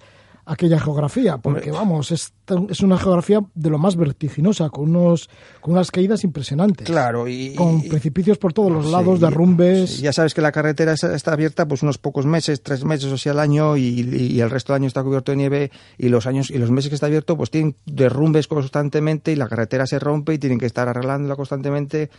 aquella 0.49 0.79
geografía, 0.79 1.37
porque 1.37 1.69
vamos, 1.69 2.11
es, 2.11 2.33
es, 2.69 2.81
una 2.81 2.97
geografía 2.97 3.39
de 3.53 3.69
lo 3.69 3.77
más 3.77 3.95
vertiginosa, 3.95 4.71
con 4.71 4.95
unos 4.95 5.29
con 5.61 5.73
unas 5.73 5.91
caídas 5.91 6.23
impresionantes. 6.23 6.87
Claro, 6.87 7.27
y 7.27 7.53
con 7.53 7.83
precipicios 7.83 8.39
por 8.39 8.51
todos 8.51 8.71
los 8.71 8.87
lados, 8.87 9.19
derrumbes. 9.19 9.99
Ya 9.99 10.11
sabes 10.11 10.33
que 10.33 10.41
la 10.41 10.51
carretera 10.51 10.93
está 10.93 11.33
abierta 11.33 11.67
pues 11.67 11.83
unos 11.83 11.99
pocos 11.99 12.25
meses, 12.25 12.63
tres 12.63 12.83
meses 12.83 13.11
o 13.11 13.17
sea 13.17 13.33
al 13.33 13.39
año, 13.39 13.77
y, 13.77 14.39
el 14.41 14.49
resto 14.49 14.73
del 14.73 14.81
año 14.81 14.87
está 14.87 15.03
cubierto 15.03 15.31
de 15.31 15.37
nieve, 15.37 15.71
y 15.99 16.09
los 16.09 16.25
años 16.25 16.49
y 16.49 16.57
los 16.57 16.71
meses 16.71 16.89
que 16.89 16.95
está 16.95 17.05
abierto 17.05 17.37
pues 17.37 17.51
tienen 17.51 17.75
derrumbes 17.85 18.47
constantemente 18.47 19.31
y 19.31 19.35
la 19.35 19.47
carretera 19.47 19.85
se 19.85 19.99
rompe 19.99 20.33
y 20.33 20.39
tienen 20.39 20.57
que 20.57 20.65
estar 20.65 20.89
arreglándola 20.89 21.35
constantemente. 21.35 22.09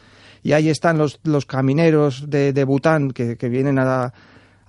Y 0.44 0.52
ahí 0.52 0.68
están 0.68 0.98
los, 0.98 1.18
los 1.24 1.46
camineros 1.46 2.30
de, 2.30 2.52
de 2.52 2.64
Bután 2.64 3.10
que, 3.10 3.36
que 3.36 3.48
vienen 3.48 3.80
a 3.80 4.14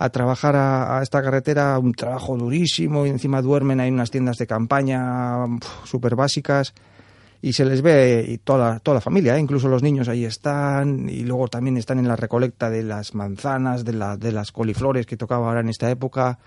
a 0.01 0.09
trabajar 0.09 0.55
a, 0.55 0.99
esta 1.03 1.21
carretera, 1.21 1.77
un 1.77 1.93
trabajo 1.93 2.35
durísimo 2.35 3.05
y 3.05 3.09
encima 3.09 3.39
duermen 3.43 3.79
ahí 3.79 3.89
en 3.89 3.93
unas 3.93 4.09
tiendas 4.09 4.39
de 4.39 4.47
campaña 4.47 5.45
súper 5.83 6.15
básicas 6.15 6.73
y 7.39 7.53
se 7.53 7.65
les 7.65 7.83
ve 7.83 8.25
y 8.27 8.39
toda, 8.39 8.79
toda 8.79 8.95
la 8.95 9.01
familia, 9.01 9.37
¿eh? 9.37 9.39
incluso 9.39 9.67
los 9.67 9.83
niños 9.83 10.09
ahí 10.09 10.25
están 10.25 11.07
y 11.07 11.23
luego 11.23 11.49
también 11.49 11.77
están 11.77 11.99
en 11.99 12.07
la 12.07 12.15
recolecta 12.15 12.71
de 12.71 12.81
las 12.81 13.13
manzanas, 13.13 13.85
de, 13.85 13.93
la, 13.93 14.17
de 14.17 14.31
las 14.31 14.51
coliflores 14.51 15.05
que 15.05 15.17
tocaba 15.17 15.47
ahora 15.47 15.59
en 15.59 15.69
esta 15.69 15.91
época 15.91 16.39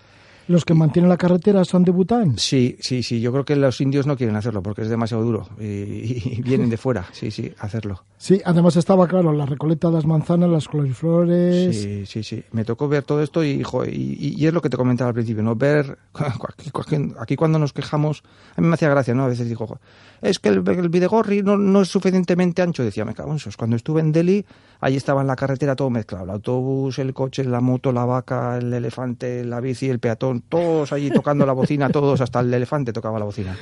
¿Los 0.46 0.64
que 0.64 0.74
mantienen 0.74 1.08
la 1.08 1.16
carretera 1.16 1.64
son 1.64 1.84
de 1.84 1.92
Bután? 1.92 2.36
Sí, 2.38 2.76
sí, 2.80 3.02
sí. 3.02 3.20
Yo 3.20 3.32
creo 3.32 3.44
que 3.44 3.56
los 3.56 3.80
indios 3.80 4.06
no 4.06 4.16
quieren 4.16 4.36
hacerlo 4.36 4.62
porque 4.62 4.82
es 4.82 4.88
demasiado 4.88 5.22
duro 5.22 5.48
y, 5.58 6.42
vienen 6.42 6.68
de 6.68 6.76
fuera, 6.76 7.06
sí, 7.12 7.30
sí, 7.30 7.52
hacerlo. 7.58 8.04
Sí, 8.18 8.40
además 8.44 8.76
estaba 8.76 9.06
claro, 9.06 9.32
la 9.32 9.46
recolecta 9.46 9.88
de 9.88 9.94
las 9.94 10.06
manzanas, 10.06 10.50
las 10.50 10.68
coliflores... 10.68 11.76
Sí, 11.76 12.06
sí, 12.06 12.22
sí. 12.22 12.44
Me 12.52 12.64
tocó 12.64 12.88
ver 12.88 13.02
todo 13.04 13.22
esto 13.22 13.44
y, 13.44 13.62
y, 13.90 14.46
es 14.46 14.52
lo 14.52 14.60
que 14.60 14.70
te 14.70 14.76
comentaba 14.76 15.08
al 15.08 15.14
principio, 15.14 15.42
¿no? 15.42 15.54
Ver, 15.56 15.98
aquí, 17.18 17.36
cuando 17.36 17.58
nos 17.58 17.72
quejamos, 17.72 18.22
a 18.56 18.60
mí 18.60 18.66
me 18.66 18.74
hacía 18.74 18.88
gracia, 18.88 19.14
¿no? 19.14 19.24
A 19.24 19.28
veces 19.28 19.48
digo, 19.48 19.78
es 20.24 20.38
que 20.38 20.48
el, 20.48 20.66
el 20.66 20.88
Videgorri 20.88 21.42
no, 21.42 21.58
no, 21.58 21.82
es 21.82 21.88
suficientemente 21.88 22.62
ancho. 22.62 22.82
Decía, 22.82 23.04
me 23.04 23.14
cago 23.14 23.30
en 23.30 23.36
esos. 23.36 23.56
Cuando 23.56 23.76
estuve 23.76 24.00
en 24.00 24.10
Delhi, 24.10 24.44
ahí 24.80 24.96
estaba 24.96 25.20
en 25.20 25.26
la 25.26 25.36
carretera 25.36 25.76
todo 25.76 25.90
mezclado. 25.90 26.24
El 26.24 26.30
autobús, 26.30 26.98
el 26.98 27.12
coche, 27.12 27.44
la 27.44 27.60
moto, 27.60 27.92
la 27.92 28.06
vaca, 28.06 28.56
el 28.56 28.72
elefante, 28.72 29.44
la 29.44 29.60
bici, 29.60 29.90
el 29.90 29.98
peatón, 29.98 30.33
todos 30.42 30.92
allí 30.92 31.10
tocando 31.10 31.46
la 31.46 31.52
bocina, 31.52 31.88
todos, 31.88 32.20
hasta 32.20 32.40
el 32.40 32.52
elefante 32.52 32.92
tocaba 32.92 33.18
la 33.18 33.24
bocina. 33.24 33.56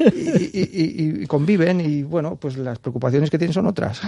Y, 0.00 1.26
conviven 1.26 1.80
y, 1.80 2.02
bueno, 2.02 2.36
pues 2.36 2.56
las 2.56 2.78
preocupaciones 2.78 3.30
que 3.30 3.38
tienen 3.38 3.52
son 3.52 3.66
otras. 3.66 4.00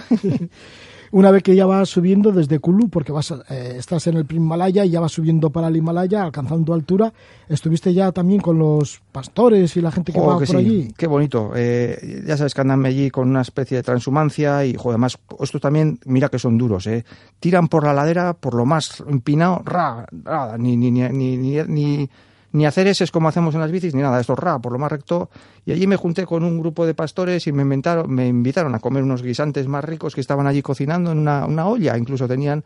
Una 1.13 1.33
vez 1.33 1.43
que 1.43 1.57
ya 1.57 1.67
vas 1.67 1.89
subiendo 1.89 2.31
desde 2.31 2.61
Kulu, 2.61 2.89
porque 2.89 3.11
vas, 3.11 3.35
eh, 3.49 3.75
estás 3.77 4.07
en 4.07 4.17
el 4.17 4.27
Himalaya 4.31 4.85
y 4.85 4.91
ya 4.91 5.01
vas 5.01 5.11
subiendo 5.11 5.51
para 5.51 5.67
el 5.67 5.77
Himalaya, 5.77 6.23
alcanzando 6.23 6.73
altura, 6.73 7.13
estuviste 7.49 7.93
ya 7.93 8.13
también 8.13 8.41
con 8.41 8.61
los 8.61 9.03
pastores 9.11 9.77
y 9.77 9.81
la 9.81 9.91
gente 9.91 10.13
que 10.13 10.21
va 10.21 10.39
por 10.39 10.57
allí. 10.57 10.93
Qué 10.97 11.09
bonito. 11.09 11.51
Eh, 11.57 12.23
ya 12.25 12.37
sabes 12.37 12.55
que 12.55 12.61
andan 12.61 12.87
allí 12.87 13.11
con 13.11 13.29
una 13.29 13.41
especie 13.41 13.77
de 13.77 13.83
transhumancia 13.83 14.65
y, 14.65 14.75
joder, 14.75 14.95
además, 14.95 15.19
estos 15.41 15.61
también, 15.61 15.99
mira 16.05 16.29
que 16.29 16.39
son 16.39 16.57
duros, 16.57 16.87
¿eh? 16.87 17.05
Tiran 17.41 17.67
por 17.67 17.83
la 17.85 17.93
ladera, 17.93 18.35
por 18.35 18.55
lo 18.55 18.65
más 18.65 19.03
empinado, 19.09 19.63
ra, 19.65 20.07
ra, 20.13 20.57
ni, 20.59 20.77
ni, 20.77 20.93
ni, 20.93 21.37
ni, 21.37 22.09
ni 22.53 22.67
hacer 22.67 22.87
ese 22.87 23.05
es 23.05 23.11
como 23.11 23.29
hacemos 23.29 23.55
en 23.55 23.61
las 23.61 23.71
bicis, 23.71 23.95
ni 23.95 24.03
nada, 24.03 24.21
esto 24.21 24.35
ra, 24.35 24.59
por 24.59 24.73
lo 24.73 24.79
más 24.79 24.91
recto. 24.91 25.31
Y 25.65 25.73
allí 25.73 25.87
me 25.87 25.97
junté 25.97 26.27
con 26.27 26.45
un 26.45 26.59
grupo 26.59 26.87
de 26.87 26.95
pastores 26.95 27.47
y 27.47 27.53
me, 27.53 27.63
inventaron, 27.63 28.13
me 28.13 28.27
invitaron 28.27 28.75
a 28.75 28.81
comer 28.81 29.03
unos 29.03 29.23
guisantes 29.23 29.69
más 29.69 29.85
ricos 29.85 30.15
que 30.15 30.21
estaban 30.21 30.47
allí 30.47 30.63
cocinando 30.63 31.13
en 31.13 31.19
una, 31.19 31.47
una 31.47 31.67
olla, 31.67 31.97
incluso 31.97 32.27
tenían. 32.27 32.65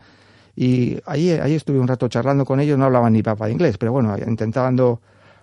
Y 0.56 0.98
allí, 1.06 1.32
allí 1.32 1.54
estuve 1.54 1.78
un 1.78 1.88
rato 1.88 2.08
charlando 2.08 2.44
con 2.44 2.60
ellos, 2.60 2.78
no 2.78 2.84
hablaban 2.84 3.12
ni 3.12 3.22
papa 3.22 3.46
de 3.46 3.52
inglés, 3.52 3.76
pero 3.76 3.92
bueno, 3.92 4.16
intentando 4.26 5.00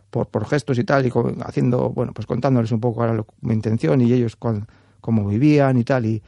por, 0.10 0.28
por 0.28 0.48
gestos 0.48 0.80
y 0.80 0.84
tal, 0.84 1.06
y 1.06 1.12
haciendo, 1.44 1.90
bueno, 1.90 2.14
pues 2.14 2.26
contándoles 2.26 2.72
un 2.72 2.80
poco 2.80 3.06
mi 3.42 3.54
intención 3.54 4.02
y 4.02 4.12
ellos 4.12 4.38
cómo 5.02 5.28
vivían 5.28 5.78
y 5.78 5.84
tal. 5.84 6.06
Y, 6.06 6.24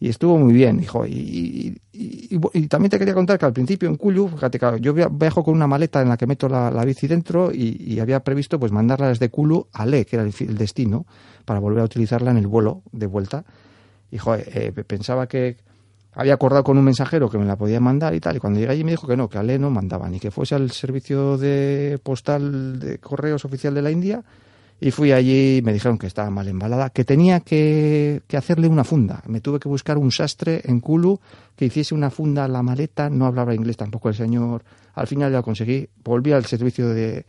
y 0.00 0.08
estuvo 0.08 0.38
muy 0.38 0.54
bien, 0.54 0.80
hijo. 0.80 1.06
Y, 1.06 1.78
y, 1.92 2.38
también 2.68 2.88
te 2.88 2.98
quería 2.98 3.12
contar 3.12 3.38
que 3.38 3.44
al 3.44 3.52
principio 3.52 3.86
en 3.86 3.96
Cuyu, 3.96 4.28
fíjate, 4.28 4.58
claro, 4.58 4.78
yo 4.78 4.94
viajo 4.94 5.44
con 5.44 5.52
una 5.52 5.66
maleta 5.66 6.00
en 6.00 6.08
la 6.08 6.16
que 6.16 6.26
meto 6.26 6.48
la, 6.48 6.84
bici 6.86 7.06
dentro 7.06 7.52
y, 7.52 8.00
había 8.00 8.20
previsto 8.20 8.58
pues 8.58 8.72
mandarla 8.72 9.08
desde 9.08 9.28
Kulu 9.28 9.66
a 9.74 9.84
Le, 9.84 10.06
que 10.06 10.16
era 10.16 10.24
el, 10.24 10.56
destino, 10.56 11.04
para 11.44 11.60
volver 11.60 11.82
a 11.82 11.84
utilizarla 11.84 12.30
en 12.30 12.38
el 12.38 12.46
vuelo 12.46 12.82
de 12.92 13.06
vuelta. 13.06 13.44
Y 14.10 14.16
eh, 14.16 14.72
pensaba 14.86 15.26
que 15.28 15.58
había 16.14 16.32
acordado 16.32 16.64
con 16.64 16.78
un 16.78 16.84
mensajero 16.84 17.28
que 17.28 17.36
me 17.36 17.44
la 17.44 17.56
podía 17.56 17.78
mandar 17.78 18.14
y 18.14 18.20
tal, 18.20 18.36
y 18.36 18.38
cuando 18.40 18.58
llegué 18.58 18.72
allí 18.72 18.84
me 18.84 18.92
dijo 18.92 19.06
que 19.06 19.18
no, 19.18 19.28
que 19.28 19.36
a 19.36 19.42
Le 19.42 19.58
no 19.58 19.70
mandaban, 19.70 20.14
y 20.14 20.18
que 20.18 20.30
fuese 20.30 20.54
al 20.54 20.70
servicio 20.70 21.36
de 21.36 22.00
postal 22.02 22.80
de 22.80 22.98
correos 22.98 23.44
oficial 23.44 23.74
de 23.74 23.82
la 23.82 23.90
India 23.90 24.24
y 24.80 24.90
fui 24.92 25.12
allí 25.12 25.58
y 25.58 25.62
me 25.62 25.74
dijeron 25.74 25.98
que 25.98 26.06
estaba 26.06 26.30
mal 26.30 26.48
embalada, 26.48 26.88
que 26.88 27.04
tenía 27.04 27.40
que, 27.40 28.22
hacerle 28.34 28.66
una 28.66 28.82
funda. 28.82 29.22
Me 29.26 29.42
tuve 29.42 29.60
que 29.60 29.68
buscar 29.68 29.98
un 29.98 30.10
sastre 30.10 30.62
en 30.64 30.80
Kulu 30.80 31.20
que 31.54 31.66
hiciese 31.66 31.94
una 31.94 32.10
funda 32.10 32.44
a 32.44 32.48
la 32.48 32.62
maleta. 32.62 33.10
No 33.10 33.26
hablaba 33.26 33.54
inglés 33.54 33.76
tampoco 33.76 34.08
el 34.08 34.14
señor. 34.14 34.64
Al 34.94 35.06
final 35.06 35.30
ya 35.30 35.38
lo 35.38 35.44
conseguí. 35.44 35.86
Volví 36.02 36.32
al 36.32 36.46
servicio 36.46 36.88
de, 36.88 37.26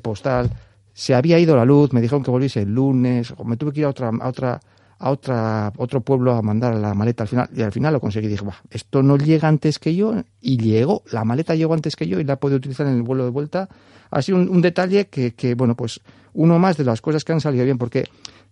postal. 0.00 0.50
Se 0.94 1.14
había 1.14 1.38
ido 1.38 1.54
la 1.54 1.66
luz. 1.66 1.92
Me 1.92 2.00
dijeron 2.00 2.22
que 2.24 2.30
volviese 2.30 2.62
el 2.62 2.74
lunes. 2.74 3.34
Me 3.44 3.58
tuve 3.58 3.72
que 3.72 3.80
ir 3.80 3.86
a 3.86 3.90
otra, 3.90 4.08
a 4.08 4.28
otra, 4.28 4.60
a 4.98 5.10
otra, 5.10 5.72
otro 5.76 6.00
pueblo 6.00 6.32
a 6.32 6.42
mandar 6.42 6.74
la 6.74 6.94
maleta 6.94 7.24
al 7.24 7.28
final. 7.28 7.48
Y 7.54 7.62
al 7.62 7.72
final 7.72 7.92
lo 7.92 8.00
conseguí. 8.00 8.28
Dije, 8.28 8.44
esto 8.70 9.02
no 9.02 9.16
llega 9.16 9.48
antes 9.48 9.78
que 9.78 9.94
yo. 9.94 10.22
Y 10.40 10.56
llegó. 10.58 11.02
La 11.12 11.24
maleta 11.24 11.54
llegó 11.54 11.74
antes 11.74 11.96
que 11.96 12.06
yo 12.06 12.20
y 12.20 12.24
la 12.24 12.36
pude 12.36 12.54
utilizar 12.54 12.86
en 12.86 12.94
el 12.94 13.02
vuelo 13.02 13.24
de 13.24 13.30
vuelta. 13.30 13.68
Ha 14.10 14.22
sido 14.22 14.38
un, 14.38 14.48
un 14.48 14.62
detalle 14.62 15.08
que, 15.08 15.34
que, 15.34 15.54
bueno, 15.54 15.74
pues 15.74 16.00
uno 16.32 16.58
más 16.58 16.76
de 16.76 16.84
las 16.84 17.00
cosas 17.00 17.24
que 17.24 17.32
han 17.32 17.40
salido 17.40 17.64
bien, 17.64 17.78
porque 17.78 18.04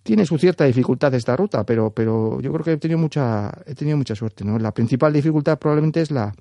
tiene 0.03 0.27
su 0.27 0.39
cierta 0.39 0.65
dificultad 0.65 1.15
esta 1.15 1.37
ruta, 1.37 1.65
pero, 1.65 1.91
pero 1.91 2.41
yo 2.41 2.53
creo 2.53 2.65
que 2.65 2.73
he 2.73 2.77
tenido 2.77 2.99
mucha, 2.99 3.53
he 3.67 3.75
tenido 3.75 3.97
mucha 3.97 4.15
suerte, 4.15 4.45
¿no? 4.45 4.59
La 4.59 4.73
principal 4.73 5.13
dificultad 5.13 5.59
probablemente 5.59 6.03
es 6.03 6.11
la, 6.11 6.35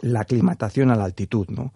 la 0.00 0.20
aclimatación 0.20 0.90
a 0.90 0.96
la 0.96 1.04
altitud, 1.04 1.48
¿no? 1.48 1.72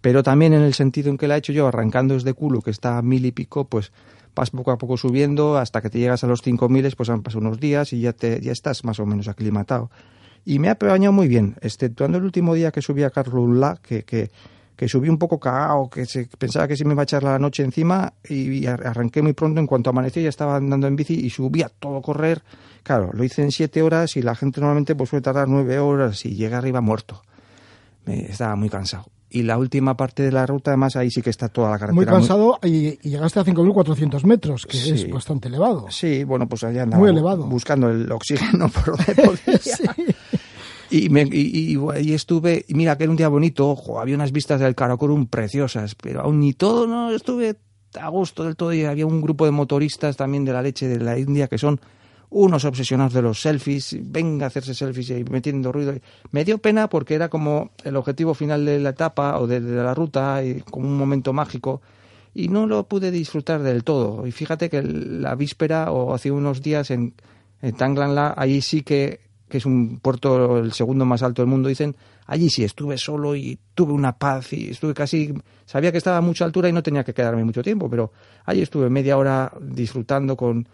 Pero 0.00 0.22
también 0.22 0.52
en 0.52 0.62
el 0.62 0.74
sentido 0.74 1.10
en 1.10 1.18
que 1.18 1.26
la 1.26 1.34
he 1.34 1.38
hecho 1.38 1.52
yo, 1.52 1.66
arrancando 1.66 2.14
desde 2.14 2.32
culo, 2.32 2.60
que 2.60 2.70
está 2.70 2.98
a 2.98 3.02
mil 3.02 3.26
y 3.26 3.32
pico, 3.32 3.64
pues 3.64 3.92
vas 4.36 4.50
poco 4.50 4.70
a 4.70 4.78
poco 4.78 4.96
subiendo 4.96 5.58
hasta 5.58 5.82
que 5.82 5.90
te 5.90 5.98
llegas 5.98 6.22
a 6.22 6.28
los 6.28 6.42
cinco 6.42 6.68
miles, 6.68 6.94
pues 6.94 7.10
han 7.10 7.22
pasado 7.22 7.40
unos 7.40 7.58
días 7.58 7.92
y 7.92 8.00
ya, 8.00 8.12
te, 8.12 8.40
ya 8.40 8.52
estás 8.52 8.84
más 8.84 9.00
o 9.00 9.06
menos 9.06 9.26
aclimatado. 9.26 9.90
Y 10.44 10.60
me 10.60 10.68
ha 10.68 10.72
apañado 10.72 11.12
muy 11.12 11.26
bien, 11.26 11.56
exceptuando 11.60 12.18
el 12.18 12.24
último 12.24 12.54
día 12.54 12.70
que 12.70 12.80
subí 12.80 13.02
a 13.02 13.10
Carlulla, 13.10 13.78
que, 13.82 14.04
que 14.04 14.30
que 14.76 14.88
subí 14.88 15.08
un 15.08 15.18
poco 15.18 15.40
cagado, 15.40 15.88
que 15.88 16.04
se, 16.04 16.28
pensaba 16.38 16.68
que 16.68 16.76
se 16.76 16.84
me 16.84 16.92
iba 16.92 17.02
a 17.02 17.04
echar 17.04 17.22
la 17.22 17.38
noche 17.38 17.62
encima 17.62 18.12
y, 18.28 18.66
arranqué 18.66 19.22
muy 19.22 19.32
pronto, 19.32 19.58
en 19.58 19.66
cuanto 19.66 19.90
amaneció 19.90 20.22
ya 20.22 20.28
estaba 20.28 20.56
andando 20.56 20.86
en 20.86 20.96
bici 20.96 21.14
y 21.14 21.30
subí 21.30 21.62
a 21.62 21.70
todo 21.70 22.02
correr. 22.02 22.42
Claro, 22.82 23.10
lo 23.12 23.24
hice 23.24 23.42
en 23.42 23.50
siete 23.50 23.82
horas 23.82 24.16
y 24.16 24.22
la 24.22 24.34
gente 24.34 24.60
normalmente 24.60 24.94
pues 24.94 25.08
suele 25.08 25.22
tardar 25.22 25.48
nueve 25.48 25.78
horas 25.78 26.24
y 26.26 26.36
llega 26.36 26.58
arriba 26.58 26.82
muerto. 26.82 27.22
Me, 28.04 28.26
estaba 28.26 28.54
muy 28.54 28.68
cansado. 28.68 29.06
Y 29.28 29.42
la 29.42 29.58
última 29.58 29.96
parte 29.96 30.22
de 30.22 30.30
la 30.30 30.46
ruta, 30.46 30.70
además, 30.70 30.94
ahí 30.94 31.10
sí 31.10 31.20
que 31.20 31.30
está 31.30 31.48
toda 31.48 31.70
la 31.70 31.78
carretera. 31.78 31.94
Muy 31.94 32.06
cansado 32.06 32.58
y, 32.62 32.96
llegaste 33.08 33.40
a 33.40 33.44
5.400 33.44 34.24
metros, 34.24 34.66
que 34.66 34.78
es 34.78 35.10
bastante 35.10 35.48
elevado. 35.48 35.86
Sí, 35.90 36.22
bueno, 36.24 36.48
pues 36.48 36.62
allá 36.62 36.84
andaba 36.84 37.00
muy 37.00 37.10
elevado. 37.10 37.44
buscando 37.44 37.90
el 37.90 38.10
oxígeno 38.10 38.68
por 38.70 38.96
donde 38.96 39.14
podía. 39.22 39.58
sí. 39.58 39.84
Y, 40.88 41.08
me, 41.08 41.22
y, 41.22 41.74
y, 41.74 41.78
y 42.00 42.14
estuve, 42.14 42.64
mira 42.68 42.96
que 42.96 43.04
era 43.04 43.10
un 43.10 43.16
día 43.16 43.28
bonito, 43.28 43.68
ojo, 43.68 43.98
había 43.98 44.14
unas 44.14 44.30
vistas 44.30 44.60
del 44.60 44.76
Karakorum 44.76 45.26
preciosas, 45.26 45.96
pero 45.96 46.20
aún 46.20 46.38
ni 46.38 46.52
todo, 46.52 46.86
no 46.86 47.10
estuve 47.10 47.56
a 48.00 48.08
gusto 48.08 48.44
del 48.44 48.56
todo 48.56 48.72
y 48.72 48.84
había 48.84 49.06
un 49.06 49.20
grupo 49.20 49.44
de 49.44 49.50
motoristas 49.50 50.16
también 50.16 50.44
de 50.44 50.52
la 50.52 50.62
leche 50.62 50.86
de 50.86 51.00
la 51.02 51.18
India 51.18 51.48
que 51.48 51.58
son 51.58 51.80
unos 52.30 52.64
obsesionados 52.64 53.12
de 53.12 53.22
los 53.22 53.40
selfies, 53.40 53.96
venga 54.00 54.46
a 54.46 54.48
hacerse 54.48 54.74
selfies 54.74 55.10
y 55.10 55.24
metiendo 55.24 55.72
ruido. 55.72 55.94
Me 56.32 56.44
dio 56.44 56.58
pena 56.58 56.88
porque 56.88 57.14
era 57.14 57.28
como 57.28 57.70
el 57.84 57.96
objetivo 57.96 58.34
final 58.34 58.64
de 58.64 58.80
la 58.80 58.90
etapa 58.90 59.38
o 59.38 59.46
de, 59.46 59.60
la 59.60 59.94
ruta, 59.94 60.44
y 60.44 60.60
como 60.62 60.88
un 60.88 60.98
momento 60.98 61.32
mágico, 61.32 61.80
y 62.34 62.48
no 62.48 62.66
lo 62.66 62.84
pude 62.84 63.10
disfrutar 63.10 63.62
del 63.62 63.84
todo. 63.84 64.26
Y 64.26 64.32
fíjate 64.32 64.68
que 64.68 64.82
la 64.82 65.34
víspera 65.34 65.92
o 65.92 66.14
hace 66.14 66.30
unos 66.30 66.62
días 66.62 66.90
en, 66.90 67.14
en 67.62 67.76
Tanglanla, 67.76 68.34
allí 68.36 68.60
sí 68.60 68.82
que, 68.82 69.20
que 69.48 69.58
es 69.58 69.66
un 69.66 70.00
puerto 70.00 70.58
el 70.58 70.72
segundo 70.72 71.04
más 71.04 71.22
alto 71.22 71.42
del 71.42 71.48
mundo, 71.48 71.68
dicen, 71.68 71.96
allí 72.26 72.50
sí 72.50 72.64
estuve 72.64 72.98
solo 72.98 73.36
y 73.36 73.58
tuve 73.74 73.92
una 73.92 74.18
paz 74.18 74.52
y 74.52 74.70
estuve 74.70 74.92
casi, 74.92 75.32
sabía 75.64 75.92
que 75.92 75.98
estaba 75.98 76.18
a 76.18 76.22
mucha 76.22 76.44
altura 76.44 76.68
y 76.68 76.72
no 76.72 76.82
tenía 76.82 77.04
que 77.04 77.14
quedarme 77.14 77.44
mucho 77.44 77.62
tiempo, 77.62 77.88
pero 77.88 78.12
allí 78.44 78.62
estuve 78.62 78.90
media 78.90 79.16
hora 79.16 79.52
disfrutando 79.60 80.36
con 80.36 80.66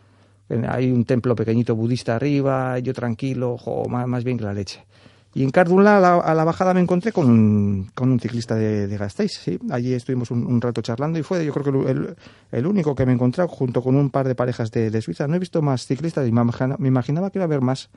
hay 0.68 0.90
un 0.90 1.04
templo 1.04 1.34
pequeñito 1.34 1.74
budista 1.74 2.16
arriba, 2.16 2.78
yo 2.78 2.92
tranquilo, 2.92 3.56
jo, 3.58 3.88
más, 3.88 4.06
más, 4.06 4.24
bien 4.24 4.38
que 4.38 4.44
la 4.44 4.52
leche. 4.52 4.84
Y 5.34 5.44
en 5.44 5.50
Cardunla, 5.50 5.96
a 5.96 6.00
la, 6.00 6.14
a 6.16 6.34
la 6.34 6.44
bajada, 6.44 6.74
me 6.74 6.80
encontré 6.80 7.10
con 7.10 7.30
un, 7.30 7.90
con 7.94 8.10
un 8.10 8.20
ciclista 8.20 8.54
de, 8.54 8.86
de 8.86 8.96
Gasteiz, 8.98 9.32
¿sí? 9.32 9.58
Allí 9.70 9.94
estuvimos 9.94 10.30
un, 10.30 10.44
un, 10.44 10.60
rato 10.60 10.82
charlando 10.82 11.18
y 11.18 11.22
fue, 11.22 11.44
yo 11.46 11.54
creo 11.54 11.84
que 11.84 11.90
el, 11.90 12.16
el, 12.50 12.66
único 12.66 12.94
que 12.94 13.06
me 13.06 13.14
encontré 13.14 13.46
junto 13.48 13.82
con 13.82 13.96
un 13.96 14.10
par 14.10 14.28
de 14.28 14.34
parejas 14.34 14.70
de, 14.70 14.90
de 14.90 15.00
Suiza. 15.00 15.26
No 15.26 15.36
he 15.36 15.38
visto 15.38 15.62
más 15.62 15.86
ciclistas 15.86 16.28
y 16.28 16.32
me, 16.32 16.42
me 16.78 16.88
imaginaba 16.88 17.30
que 17.30 17.38
iba 17.38 17.44
a 17.44 17.46
haber 17.46 17.62
más. 17.62 17.88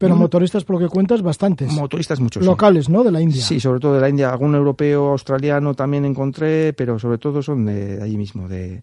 Pero 0.00 0.16
motoristas, 0.16 0.64
por 0.64 0.80
lo 0.80 0.88
que 0.88 0.90
cuentas, 0.90 1.20
bastantes. 1.20 1.70
Motoristas 1.72 2.20
muchos. 2.20 2.42
Locales, 2.42 2.86
sí. 2.86 2.92
¿no? 2.92 3.04
De 3.04 3.12
la 3.12 3.20
India. 3.20 3.42
Sí, 3.42 3.60
sobre 3.60 3.80
todo 3.80 3.96
de 3.96 4.00
la 4.00 4.08
India. 4.08 4.30
Algún 4.30 4.54
europeo, 4.54 5.08
australiano 5.10 5.74
también 5.74 6.06
encontré, 6.06 6.72
pero 6.72 6.98
sobre 6.98 7.18
todo 7.18 7.42
son 7.42 7.66
de, 7.66 7.96
de 7.96 8.02
allí 8.02 8.16
mismo, 8.16 8.48
de, 8.48 8.82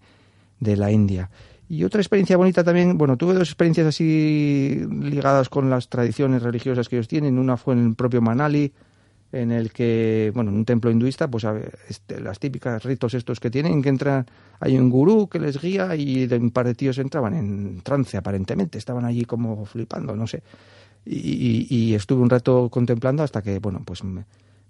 de 0.60 0.78
la 0.78 0.92
India. 0.92 1.28
Y 1.70 1.84
otra 1.84 2.00
experiencia 2.00 2.38
bonita 2.38 2.64
también, 2.64 2.98
bueno, 2.98 3.18
tuve 3.18 3.34
dos 3.34 3.50
experiencias 3.50 3.88
así 3.88 4.86
ligadas 4.90 5.50
con 5.50 5.70
las 5.70 5.90
tradiciones 5.90 6.42
religiosas 6.42 6.88
que 6.88 6.96
ellos 6.96 7.10
tienen. 7.10 7.38
Una 7.38 7.58
fue 7.58 7.74
en 7.74 7.88
el 7.88 7.96
propio 7.96 8.22
Manali, 8.22 8.72
en 9.34 9.52
el 9.52 9.72
que, 9.72 10.32
bueno, 10.34 10.50
en 10.50 10.58
un 10.58 10.66
templo 10.66 10.90
hinduista, 10.90 11.28
pues 11.28 11.46
este, 11.90 12.22
las 12.22 12.40
típicas 12.40 12.84
ritos 12.84 13.14
estos 13.14 13.42
que 13.42 13.50
tienen, 13.50 13.82
que 13.82 13.90
entran, 13.90 14.26
hay 14.62 14.78
un 14.78 14.90
gurú 14.90 15.28
que 15.28 15.40
les 15.40 15.62
guía 15.62 15.94
y 15.96 16.26
de 16.28 16.38
un 16.38 16.52
par 16.52 16.68
de 16.68 16.76
tíos 16.76 16.98
entraban 17.00 17.34
en 17.34 17.82
trance 17.82 18.16
aparentemente, 18.16 18.78
estaban 18.78 19.04
allí 19.04 19.26
como 19.26 19.66
flipando, 19.66 20.16
no 20.16 20.26
sé. 20.26 20.44
Y, 21.06 21.68
y, 21.70 21.76
y 21.76 21.94
estuve 21.96 22.22
un 22.22 22.30
rato 22.30 22.70
contemplando 22.70 23.24
hasta 23.24 23.42
que, 23.42 23.60
bueno, 23.60 23.82
pues 23.86 24.04
me, 24.06 24.24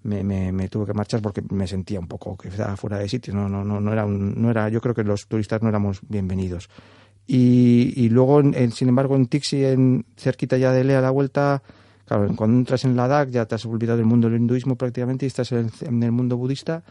me, 0.04 0.24
me, 0.24 0.70
tuve 0.70 0.86
que 0.86 0.94
marchar 0.94 1.22
porque 1.22 1.42
me 1.50 1.68
sentía 1.68 2.00
un 2.00 2.08
poco 2.08 2.38
que 2.38 2.50
estaba 2.50 2.78
fuera 2.78 3.00
de 3.00 3.10
sitio. 3.10 3.34
No, 3.34 3.50
no, 3.50 3.64
no, 3.64 3.80
no, 3.80 3.92
era 3.92 4.06
un, 4.06 4.42
no 4.42 4.50
era, 4.50 4.70
yo 4.70 4.82
creo 4.82 4.96
que 4.96 5.04
los 5.04 5.28
turistas 5.28 5.62
no 5.62 5.70
éramos 5.70 6.00
bienvenidos. 6.08 6.70
Y, 7.30 8.08
luego, 8.10 8.40
en, 8.40 8.72
sin 8.72 8.88
embargo, 8.88 9.16
en 9.18 9.28
Tixi, 9.28 9.66
en, 9.66 10.06
cerquita 10.16 10.58
ya 10.58 10.72
de 10.72 10.86
Lea, 10.86 11.02
la 11.02 11.10
vuelta, 11.10 11.62
claro, 12.06 12.34
cuando 12.38 12.58
entras 12.58 12.86
en 12.86 12.96
Ladakh 12.96 13.30
ya 13.30 13.46
te 13.46 13.56
has 13.56 13.66
olvidado 13.66 13.98
del 13.98 14.06
mundo 14.06 14.30
del 14.30 14.40
hinduismo 14.40 14.78
prácticamente 14.78 15.26
y 15.26 15.28
estás 15.28 15.52
en, 15.52 15.70
el 16.04 16.12
mundo 16.14 16.38
budista. 16.38 16.84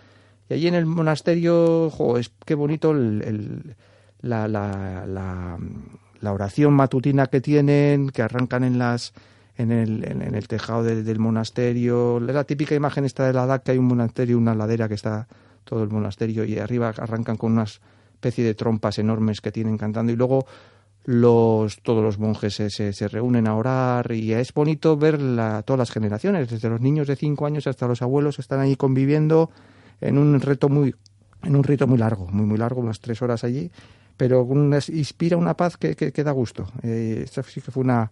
Y 0.51 0.55
allí 0.55 0.67
en 0.69 0.75
el 0.75 0.85
monasterio, 0.85 1.91
jo, 1.91 2.19
es 2.19 2.31
qué 2.45 2.55
bonito 2.55 2.93
la, 2.93 4.47
la, 4.47 5.07
la, 5.07 5.59
la 6.21 6.33
oración 6.33 6.75
matutina 6.75 7.29
que 7.29 7.41
tienen, 7.41 8.11
que 8.11 8.21
arrancan 8.21 8.63
en 8.63 8.79
las 8.79 9.15
en 9.57 9.73
el, 9.73 10.05
en, 10.05 10.35
el 10.35 10.49
tejado 10.49 10.83
de, 10.83 11.03
del 11.03 11.19
monasterio. 11.19 12.21
La 12.21 12.45
típica 12.45 12.75
imagen 12.75 13.05
esta 13.05 13.27
de 13.27 13.33
la 13.33 13.47
DAC, 13.47 13.65
que 13.65 13.73
hay 13.73 13.79
un 13.79 13.87
monasterio, 13.87 14.39
una 14.39 14.55
ladera 14.55 14.89
que 14.89 14.95
está 14.95 15.27
todo 15.65 15.83
el 15.83 15.91
monasterio 15.91 16.45
y 16.45 16.59
arriba 16.59 16.95
arrancan 16.97 17.37
con 17.37 17.53
una 17.53 17.65
especie 17.65 18.45
de 18.45 18.55
trompas 18.55 18.99
enormes 18.99 19.41
que 19.41 19.53
tienen 19.53 19.77
cantando 19.77 20.13
y 20.13 20.17
luego 20.17 20.47
los, 21.05 21.81
todos 21.83 22.03
los 22.03 22.19
monjes 22.19 22.55
se, 22.55 22.71
se, 22.71 23.09
reúnen 23.09 23.47
a 23.47 23.55
orar 23.55 24.11
y 24.13 24.33
es 24.33 24.53
bonito 24.53 24.97
ver 24.97 25.21
la, 25.21 25.63
todas 25.63 25.79
las 25.79 25.91
generaciones, 25.91 26.51
desde 26.51 26.69
los 26.69 26.81
niños 26.81 27.07
de 27.07 27.17
cinco 27.17 27.47
años 27.47 27.67
hasta 27.67 27.87
los 27.87 28.03
abuelos 28.03 28.39
están 28.39 28.61
ahí 28.61 28.77
conviviendo 28.77 29.51
en 30.01 30.19
un 30.19 30.41
reto 30.41 30.69
muy, 30.69 30.95
en 31.43 31.55
un 31.55 31.63
rito 31.63 31.87
muy 31.87 31.99
largo, 31.99 32.27
muy 32.29 32.45
muy 32.45 32.59
largo, 32.59 32.81
unas 32.81 33.01
tres 33.01 33.23
horas 33.23 33.45
allí, 33.45 33.71
pero 34.17 34.43
una, 34.43 34.79
inspira 34.89 35.37
una 35.37 35.57
paz 35.57 35.77
que, 35.77 35.95
que, 35.95 36.13
que 36.13 36.25
da 36.25 36.33
gusto. 36.33 36.67
Eh, 36.83 37.23
esta 37.25 37.43
sí 37.45 37.61
que 37.61 37.71
fue 37.71 37.85
una, 37.85 38.11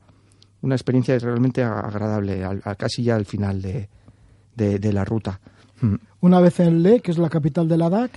una 0.65 0.75
experiencia 0.75 1.19
realmente 1.19 1.63
agradable, 1.63 2.43
al, 2.43 2.63
casi 2.77 3.03
ya 3.03 3.17
al 3.17 3.27
final 3.27 3.61
de, 3.61 3.89
de, 4.57 4.79
de, 4.79 4.93
la 4.93 5.05
ruta. 5.05 5.39
Mm. 5.83 5.97
Una 6.23 6.41
vez 6.41 6.59
en 6.61 6.83
Le, 6.83 7.01
que 7.01 7.11
es 7.11 7.19
la 7.19 7.29
capital 7.29 7.69
de 7.69 7.77
Ladakh. 7.77 8.13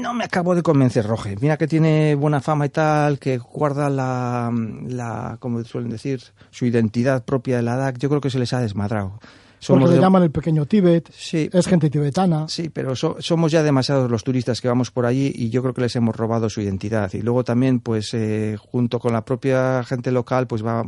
No 0.00 0.14
me 0.14 0.24
acabo 0.24 0.54
de 0.54 0.62
convencer, 0.62 1.04
Roge. 1.04 1.36
Mira 1.40 1.56
que 1.56 1.66
tiene 1.66 2.14
buena 2.14 2.40
fama 2.40 2.66
y 2.66 2.68
tal, 2.68 3.18
que 3.18 3.38
guarda 3.38 3.90
la, 3.90 4.52
la 4.86 5.36
como 5.40 5.64
suelen 5.64 5.90
decir, 5.90 6.22
su 6.50 6.64
identidad 6.64 7.24
propia 7.24 7.56
de 7.56 7.62
Ladakh. 7.62 7.98
Yo 7.98 8.08
creo 8.08 8.20
que 8.20 8.30
se 8.30 8.38
les 8.38 8.52
ha 8.52 8.60
desmadrado. 8.60 9.18
Somos 9.58 9.80
Porque 9.80 9.94
le 9.94 9.96
de... 9.96 10.02
llaman 10.02 10.22
el 10.22 10.30
pequeño 10.30 10.66
Tíbet, 10.66 11.10
sí, 11.12 11.50
es 11.52 11.66
gente 11.66 11.90
tibetana. 11.90 12.46
Sí, 12.46 12.68
pero 12.68 12.94
so, 12.94 13.16
somos 13.18 13.50
ya 13.50 13.64
demasiados 13.64 14.08
los 14.08 14.22
turistas 14.22 14.60
que 14.60 14.68
vamos 14.68 14.92
por 14.92 15.04
allí 15.04 15.32
y 15.34 15.50
yo 15.50 15.62
creo 15.62 15.74
que 15.74 15.80
les 15.80 15.96
hemos 15.96 16.14
robado 16.14 16.48
su 16.48 16.60
identidad. 16.60 17.12
Y 17.14 17.22
luego 17.22 17.42
también, 17.42 17.80
pues, 17.80 18.14
eh, 18.14 18.56
junto 18.56 19.00
con 19.00 19.12
la 19.12 19.24
propia 19.24 19.82
gente 19.82 20.12
local, 20.12 20.46
pues 20.46 20.64
va 20.64 20.84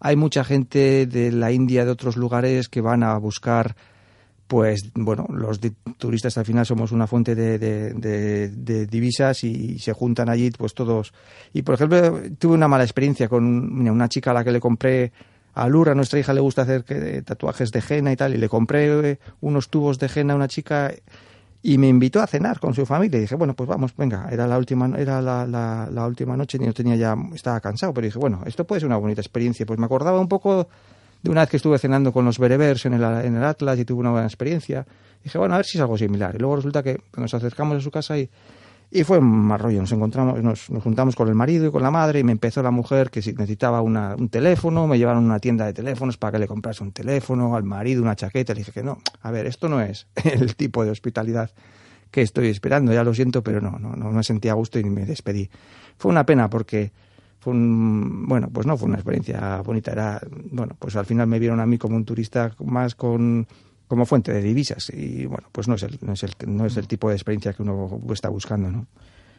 hay 0.00 0.16
mucha 0.16 0.44
gente 0.44 1.06
de 1.06 1.32
la 1.32 1.52
India, 1.52 1.84
de 1.84 1.90
otros 1.90 2.16
lugares, 2.16 2.68
que 2.68 2.80
van 2.80 3.02
a 3.02 3.16
buscar, 3.18 3.76
pues, 4.46 4.90
bueno, 4.94 5.26
los 5.30 5.60
turistas 5.98 6.38
al 6.38 6.44
final 6.44 6.66
somos 6.66 6.92
una 6.92 7.06
fuente 7.06 7.34
de, 7.34 7.58
de, 7.58 8.86
divisas 8.86 9.44
y 9.44 9.78
se 9.78 9.92
juntan 9.92 10.28
allí, 10.28 10.50
pues 10.50 10.74
todos. 10.74 11.12
Y, 11.52 11.62
por 11.62 11.74
ejemplo, 11.74 12.20
tuve 12.38 12.54
una 12.54 12.68
mala 12.68 12.84
experiencia 12.84 13.28
con 13.28 13.44
una 13.88 14.08
chica 14.08 14.30
a 14.30 14.34
la 14.34 14.44
que 14.44 14.52
le 14.52 14.60
compré 14.60 15.12
a 15.54 15.68
Lura, 15.68 15.92
a 15.92 15.94
nuestra 15.94 16.20
hija 16.20 16.32
le 16.32 16.40
gusta 16.40 16.62
hacer 16.62 16.84
tatuajes 17.24 17.72
de 17.72 17.82
henna 17.88 18.12
y 18.12 18.16
tal, 18.16 18.34
y 18.34 18.38
le 18.38 18.48
compré 18.48 19.18
unos 19.40 19.68
tubos 19.68 19.98
de 19.98 20.08
henna 20.14 20.34
a 20.34 20.36
una 20.36 20.48
chica 20.48 20.92
y 21.62 21.76
me 21.78 21.88
invitó 21.88 22.20
a 22.20 22.26
cenar 22.26 22.60
con 22.60 22.74
su 22.74 22.86
familia. 22.86 23.18
Y 23.18 23.22
dije 23.22 23.34
bueno 23.34 23.54
pues 23.54 23.68
vamos 23.68 23.94
venga 23.96 24.28
era 24.30 24.46
la 24.46 24.58
última 24.58 24.90
era 24.96 25.20
la, 25.20 25.46
la, 25.46 26.06
última 26.06 26.36
noche 26.36 26.58
y 26.60 26.66
no 26.66 26.72
tenía 26.72 26.96
ya 26.96 27.16
estaba 27.34 27.60
cansado 27.60 27.92
pero 27.92 28.06
dije 28.06 28.18
bueno 28.18 28.42
esto 28.46 28.64
puede 28.64 28.80
ser 28.80 28.86
una 28.86 28.96
bonita 28.96 29.20
experiencia 29.20 29.66
pues 29.66 29.78
me 29.78 29.86
acordaba 29.86 30.20
un 30.20 30.28
poco 30.28 30.68
de 31.22 31.30
una 31.30 31.40
vez 31.40 31.50
que 31.50 31.56
estuve 31.56 31.78
cenando 31.78 32.12
con 32.12 32.24
los 32.24 32.38
berebers 32.38 32.86
en 32.86 32.94
el, 32.94 33.02
en 33.02 33.36
el 33.36 33.44
Atlas 33.44 33.78
y 33.78 33.84
tuve 33.84 34.00
una 34.00 34.10
buena 34.10 34.26
experiencia. 34.26 34.86
Dije 35.22 35.36
bueno 35.36 35.54
a 35.54 35.58
ver 35.58 35.66
si 35.66 35.78
es 35.78 35.82
algo 35.82 35.98
similar 35.98 36.34
y 36.34 36.38
luego 36.38 36.56
resulta 36.56 36.82
que 36.82 37.00
nos 37.16 37.34
acercamos 37.34 37.76
a 37.76 37.80
su 37.80 37.90
casa 37.90 38.16
y 38.18 38.30
y 38.90 39.04
fue 39.04 39.20
más 39.20 39.60
rollo, 39.60 39.80
nos 39.80 39.92
encontramos, 39.92 40.42
nos, 40.42 40.70
nos, 40.70 40.82
juntamos 40.82 41.14
con 41.14 41.28
el 41.28 41.34
marido 41.34 41.66
y 41.66 41.70
con 41.70 41.82
la 41.82 41.90
madre 41.90 42.20
y 42.20 42.24
me 42.24 42.32
empezó 42.32 42.62
la 42.62 42.70
mujer 42.70 43.10
que 43.10 43.20
si 43.20 43.32
necesitaba 43.32 43.82
una, 43.82 44.16
un 44.16 44.30
teléfono, 44.30 44.86
me 44.86 44.96
llevaron 44.96 45.24
a 45.24 45.26
una 45.26 45.38
tienda 45.40 45.66
de 45.66 45.74
teléfonos 45.74 46.16
para 46.16 46.32
que 46.32 46.38
le 46.38 46.46
comprase 46.46 46.82
un 46.82 46.92
teléfono, 46.92 47.54
al 47.54 47.64
marido 47.64 48.02
una 48.02 48.16
chaqueta, 48.16 48.54
le 48.54 48.60
dije 48.60 48.72
que 48.72 48.82
no, 48.82 48.98
a 49.20 49.30
ver, 49.30 49.46
esto 49.46 49.68
no 49.68 49.80
es 49.80 50.06
el 50.24 50.56
tipo 50.56 50.84
de 50.84 50.90
hospitalidad 50.90 51.50
que 52.10 52.22
estoy 52.22 52.48
esperando, 52.48 52.92
ya 52.92 53.04
lo 53.04 53.12
siento, 53.12 53.42
pero 53.42 53.60
no, 53.60 53.78
no, 53.78 53.94
no 53.94 54.10
me 54.10 54.22
sentía 54.22 54.52
a 54.52 54.54
gusto 54.54 54.78
y 54.78 54.84
me 54.84 55.04
despedí. 55.04 55.50
Fue 55.98 56.10
una 56.10 56.24
pena 56.24 56.48
porque 56.48 56.92
fue 57.40 57.52
un, 57.52 58.26
bueno, 58.26 58.48
pues 58.50 58.66
no 58.66 58.76
fue 58.76 58.88
una 58.88 58.96
experiencia 58.96 59.60
bonita, 59.60 59.92
era, 59.92 60.20
bueno, 60.50 60.74
pues 60.78 60.96
al 60.96 61.04
final 61.04 61.26
me 61.26 61.38
vieron 61.38 61.60
a 61.60 61.66
mí 61.66 61.76
como 61.76 61.96
un 61.96 62.04
turista 62.04 62.52
más 62.64 62.94
con 62.94 63.46
como 63.88 64.06
fuente 64.06 64.32
de 64.32 64.42
divisas. 64.42 64.90
Y 64.90 65.26
bueno 65.26 65.48
pues 65.50 65.66
no 65.66 65.74
es 65.74 65.82
el, 65.82 65.98
no 66.02 66.12
es 66.12 66.22
el, 66.22 66.32
no 66.46 66.66
es 66.66 66.76
el 66.76 66.86
tipo 66.86 67.08
de 67.08 67.16
experiencia 67.16 67.52
que 67.52 67.62
uno 67.62 68.00
está 68.12 68.28
buscando 68.28 68.70
no 68.70 68.86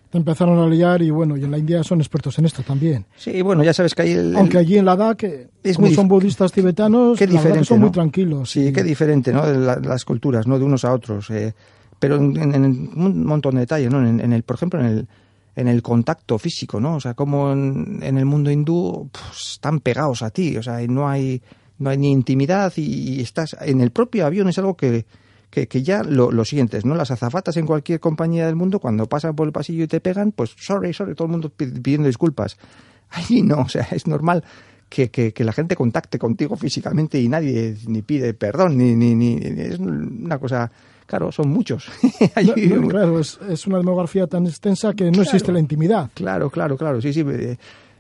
te 0.10 0.18
empezaron 0.18 0.58
a 0.58 0.68
liar 0.68 1.02
y 1.02 1.12
bueno 1.12 1.38
y 1.38 1.44
en 1.44 1.52
la 1.52 1.58
India 1.58 1.84
son 1.84 2.00
expertos 2.00 2.38
en 2.40 2.46
esto 2.46 2.64
también. 2.64 3.06
Sí 3.16 3.42
bueno 3.42 3.64
ya 3.64 3.74
sabes 3.74 3.94
que 3.94 4.02
hay 4.02 4.12
el, 4.14 4.36
aunque 4.36 4.58
allí 4.58 4.78
en 4.78 4.86
Ladakh 4.86 5.24
es 5.64 5.76
como 5.76 5.88
muy 5.88 5.96
son 5.96 6.08
budistas 6.08 6.52
tibetanos 6.52 7.18
qué 7.18 7.28
diferente, 7.28 7.66
son 7.66 7.80
¿no? 7.80 7.86
muy 7.86 7.92
tranquilos 7.92 8.50
sí, 8.50 8.68
sí, 8.68 8.74
qué 8.74 8.84
diferente 8.84 9.32
no 9.32 9.46
la, 9.46 9.76
las 9.78 10.06
culturas 10.06 10.48
no 10.48 10.58
de 10.58 10.66
unos 10.66 10.84
a 10.84 10.94
otros 10.94 11.30
eh, 11.30 11.54
pero 12.00 12.16
en, 12.16 12.36
en, 12.38 12.56
en, 12.56 12.90
un 12.96 13.24
montón 13.24 13.56
de 13.56 13.62
detalles 13.62 13.92
no 13.92 14.06
en, 14.06 14.20
en 14.20 14.34
el 14.34 14.42
por 14.42 14.56
ejemplo 14.56 14.80
en 14.80 14.86
el 14.88 15.08
en 15.56 15.68
el 15.68 15.82
contacto 15.82 16.38
físico, 16.38 16.80
¿no? 16.80 16.96
O 16.96 17.00
sea, 17.02 17.16
como 17.16 17.52
en, 17.52 18.00
en 18.02 18.18
el 18.18 18.24
mundo 18.24 18.50
hindú 18.50 19.10
pues, 19.12 19.54
están 19.54 19.82
pegados 19.82 20.22
a 20.22 20.30
ti, 20.30 20.56
o 20.56 20.64
sea, 20.64 20.80
no 20.88 21.10
hay 21.10 21.42
no 21.80 21.90
hay 21.90 21.98
ni 21.98 22.12
intimidad 22.12 22.74
y, 22.76 23.22
estás 23.22 23.56
en 23.62 23.82
el 23.82 23.92
propio 23.92 24.26
avión 24.26 24.50
es 24.50 24.58
algo 24.58 24.76
que, 24.76 25.06
que, 25.50 25.68
que 25.68 25.82
ya 25.82 26.04
lo, 26.04 26.32
lo, 26.32 26.46
sientes, 26.46 26.86
¿no? 26.86 26.96
Las 26.96 27.12
azafatas 27.12 27.58
en 27.58 27.66
cualquier 27.66 28.00
compañía 28.00 28.46
del 28.46 28.56
mundo, 28.56 28.80
cuando 28.80 29.08
pasan 29.08 29.36
por 29.36 29.48
el 29.48 29.54
pasillo 29.54 29.84
y 29.86 29.88
te 29.88 30.00
pegan, 30.00 30.32
pues 30.32 30.56
sorry, 30.58 30.94
sorry, 30.94 31.16
todo 31.16 31.26
el 31.26 31.32
mundo 31.32 31.50
pidiendo 31.50 32.08
disculpas. 32.08 32.58
Allí 33.10 33.42
no, 33.42 33.62
o 33.62 33.70
sea, 33.70 33.88
es 33.92 34.06
normal 34.06 34.44
que, 34.88 35.10
que, 35.10 35.34
que 35.34 35.44
la 35.44 35.54
gente 35.54 35.76
contacte 35.76 36.20
contigo 36.20 36.56
físicamente 36.56 37.20
y 37.20 37.28
nadie 37.30 37.76
ni 37.88 38.02
pide 38.02 38.34
perdón, 38.34 38.78
ni, 38.78 38.96
ni, 38.96 39.16
ni 39.16 39.38
es 39.62 39.80
una 39.80 40.38
cosa 40.38 40.72
claro, 41.06 41.32
son 41.32 41.50
muchos. 41.50 41.90
Allí, 42.36 42.68
no, 42.68 42.82
no, 42.82 42.88
claro, 42.88 43.20
es, 43.20 43.40
es, 43.50 43.66
una 43.66 43.78
demografía 43.78 44.28
tan 44.28 44.46
extensa 44.46 44.94
que 44.94 45.06
no 45.06 45.12
claro, 45.12 45.24
existe 45.24 45.52
la 45.52 45.60
intimidad. 45.60 46.10
Claro, 46.14 46.50
claro, 46.52 46.78
claro, 46.78 47.02
sí, 47.02 47.14
sí. 47.14 47.24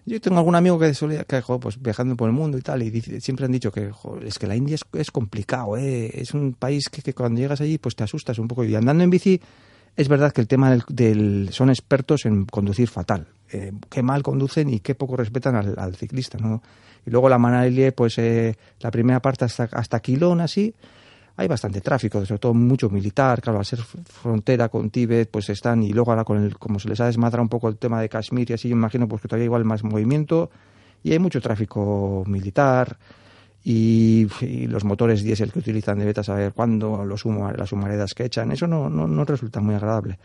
Yo 0.09 0.19
tengo 0.19 0.39
algún 0.39 0.55
amigo 0.55 0.79
que, 0.79 0.91
solía, 0.95 1.23
que 1.23 1.39
pues, 1.61 1.79
viajando 1.79 2.15
por 2.15 2.27
el 2.27 2.33
mundo 2.33 2.57
y 2.57 2.61
tal, 2.61 2.81
y 2.81 2.99
siempre 3.21 3.45
han 3.45 3.51
dicho 3.51 3.71
que 3.71 3.91
es 4.25 4.39
que 4.39 4.47
la 4.47 4.55
India 4.55 4.75
es, 4.93 5.11
complicado, 5.11 5.77
¿eh? 5.77 6.09
es 6.13 6.33
un 6.33 6.53
país 6.53 6.89
que, 6.89 7.03
que, 7.03 7.13
cuando 7.13 7.39
llegas 7.39 7.61
allí 7.61 7.77
pues 7.77 7.95
te 7.95 8.03
asustas 8.03 8.39
un 8.39 8.47
poco. 8.47 8.63
Y 8.63 8.73
andando 8.73 9.03
en 9.03 9.11
bici, 9.11 9.39
es 9.95 10.07
verdad 10.07 10.31
que 10.31 10.41
el 10.41 10.47
tema 10.47 10.71
del, 10.71 10.83
del 10.87 11.49
son 11.51 11.69
expertos 11.69 12.25
en 12.25 12.45
conducir 12.45 12.87
fatal. 12.87 13.27
Eh, 13.51 13.71
qué 13.87 14.01
mal 14.01 14.23
conducen 14.23 14.71
y 14.71 14.79
qué 14.79 14.95
poco 14.95 15.15
respetan 15.15 15.55
al, 15.55 15.75
al 15.77 15.95
ciclista, 15.95 16.39
¿no? 16.39 16.63
Y 17.05 17.11
luego 17.11 17.29
la 17.29 17.37
Manalie, 17.37 17.91
pues 17.91 18.17
eh, 18.17 18.55
la 18.79 18.89
primera 18.89 19.21
parte 19.21 19.45
hasta, 19.45 19.69
hasta 19.71 19.99
Quilón, 19.99 20.41
así, 20.41 20.73
hay 21.39 21.47
bastante 21.47 21.79
tráfico, 21.79 22.25
sobre 22.25 22.39
todo 22.39 22.53
mucho 22.53 22.89
militar, 22.89 23.41
claro, 23.41 23.59
al 23.59 23.65
ser 23.65 23.79
frontera 23.79 24.67
con 24.67 24.89
Tíbet, 24.89 25.31
pues 25.31 25.49
están, 25.49 25.81
y 25.83 25.93
luego 25.93 26.11
ahora 26.11 26.25
con 26.25 26.43
el, 26.43 26.57
como 26.57 26.79
se 26.79 26.89
les 26.89 26.99
ha 26.99 27.05
desmadrado 27.05 27.41
un 27.43 27.47
poco 27.47 27.69
el 27.69 27.77
tema 27.77 28.01
de 28.01 28.09
Kashmir 28.09 28.51
y 28.51 28.53
así, 28.53 28.67
yo 28.67 28.75
imagino 28.75 29.07
pues 29.07 29.21
que 29.21 29.29
todavía 29.29 29.45
igual 29.45 29.63
más 29.63 29.81
movimiento, 29.81 30.51
y 31.01 31.13
hay 31.13 31.19
mucho 31.19 31.39
tráfico 31.39 32.25
militar, 32.27 32.97
y, 33.63 34.27
y 34.41 34.67
los 34.67 34.83
motores 34.83 35.23
diésel 35.23 35.53
que 35.53 35.59
utilizan 35.59 35.99
de 35.99 36.05
beta 36.05 36.23
saber 36.23 36.51
cuándo, 36.51 37.05
los 37.05 37.23
humo, 37.23 37.49
las 37.53 37.71
humaredas 37.71 38.13
que 38.13 38.25
echan, 38.25 38.51
eso 38.51 38.67
no, 38.67 38.89
no, 38.89 39.07
no 39.07 39.23
resulta 39.23 39.61
muy 39.61 39.75
agradable. 39.75 40.19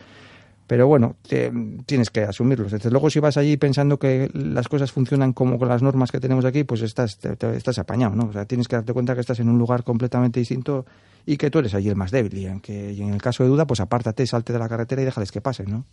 Pero 0.67 0.87
bueno, 0.87 1.17
te, 1.29 1.53
tienes 1.85 2.11
que 2.11 2.23
asumirlos. 2.23 2.73
Desde 2.73 2.91
luego, 2.91 3.11
si 3.11 3.21
vas 3.21 3.37
allí 3.37 3.57
pensando 3.57 3.99
que 3.99 4.31
las 4.33 4.69
cosas 4.69 4.93
funcionan 4.93 5.33
como 5.33 5.59
con 5.59 5.69
las 5.69 5.83
normas 5.83 6.11
que 6.11 6.21
tenemos 6.21 6.45
aquí, 6.45 6.65
pues 6.65 6.81
estás, 6.81 7.19
te, 7.19 7.57
estás 7.57 7.79
apañado, 7.79 8.17
¿no? 8.17 8.27
O 8.27 8.33
sea, 8.33 8.47
tienes 8.47 8.67
que 8.67 8.77
darte 8.77 8.93
cuenta 8.95 9.15
que 9.15 9.21
estás 9.21 9.41
en 9.41 9.49
un 9.51 9.59
lugar 9.59 9.85
completamente 9.85 10.41
distinto 10.41 10.87
y 11.27 11.37
que 11.37 11.51
tú 11.51 11.59
eres 11.59 11.75
allí 11.75 11.91
el 11.91 11.97
más 11.97 12.11
débil. 12.11 12.39
Y, 12.39 12.47
aunque, 12.47 12.91
en 12.91 13.13
el 13.13 13.21
caso 13.21 13.43
de 13.43 13.51
duda, 13.51 13.67
pues 13.67 13.81
apártate, 13.81 14.27
salte 14.27 14.55
de 14.55 14.59
la 14.59 14.69
carretera 14.69 15.03
y 15.03 15.05
déjales 15.05 15.31
que 15.31 15.43
pasen, 15.43 15.71
¿no? 15.71 15.85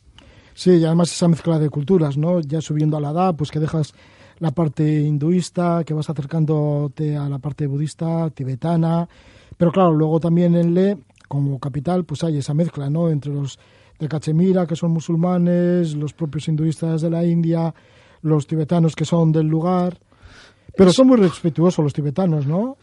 Sí, 0.53 0.71
y 0.71 0.85
además 0.85 1.11
esa 1.11 1.27
mezcla 1.27 1.59
de 1.59 1.69
culturas, 1.69 2.17
¿no? 2.17 2.39
Ya 2.39 2.61
subiendo 2.61 2.97
a 2.97 3.01
la 3.01 3.11
edad, 3.11 3.35
pues 3.35 3.51
que 3.51 3.59
dejas 3.59 3.93
la 4.39 4.51
parte 4.51 5.01
hinduista, 5.01 5.83
que 5.85 5.93
vas 5.93 6.09
acercándote 6.09 7.15
a 7.17 7.29
la 7.29 7.39
parte 7.39 7.67
budista, 7.67 8.29
tibetana. 8.29 9.07
Pero 9.57 9.71
claro, 9.71 9.91
luego 9.91 10.19
también 10.19 10.55
en 10.55 10.73
Le, 10.73 10.97
como 11.27 11.59
capital, 11.59 12.05
pues 12.05 12.23
hay 12.23 12.37
esa 12.37 12.53
mezcla, 12.53 12.89
¿no? 12.89 13.09
Entre 13.09 13.33
los 13.33 13.59
de 14.01 14.09
Cachemira, 14.09 14.65
que 14.65 14.75
son 14.75 14.91
musulmanes, 14.91 15.95
los 15.95 16.13
propios 16.13 16.47
hinduistas 16.47 17.01
de 17.01 17.09
la 17.09 17.23
India, 17.23 17.73
los 18.23 18.47
tibetanos 18.47 18.95
que 18.95 19.05
son 19.05 19.31
del 19.31 19.47
lugar. 19.47 19.99
Pero 20.75 20.91
son 20.93 21.07
muy 21.07 21.17
respetuosos 21.17 21.83
los 21.83 21.93
tibetanos, 21.93 22.47
¿no? 22.47 22.77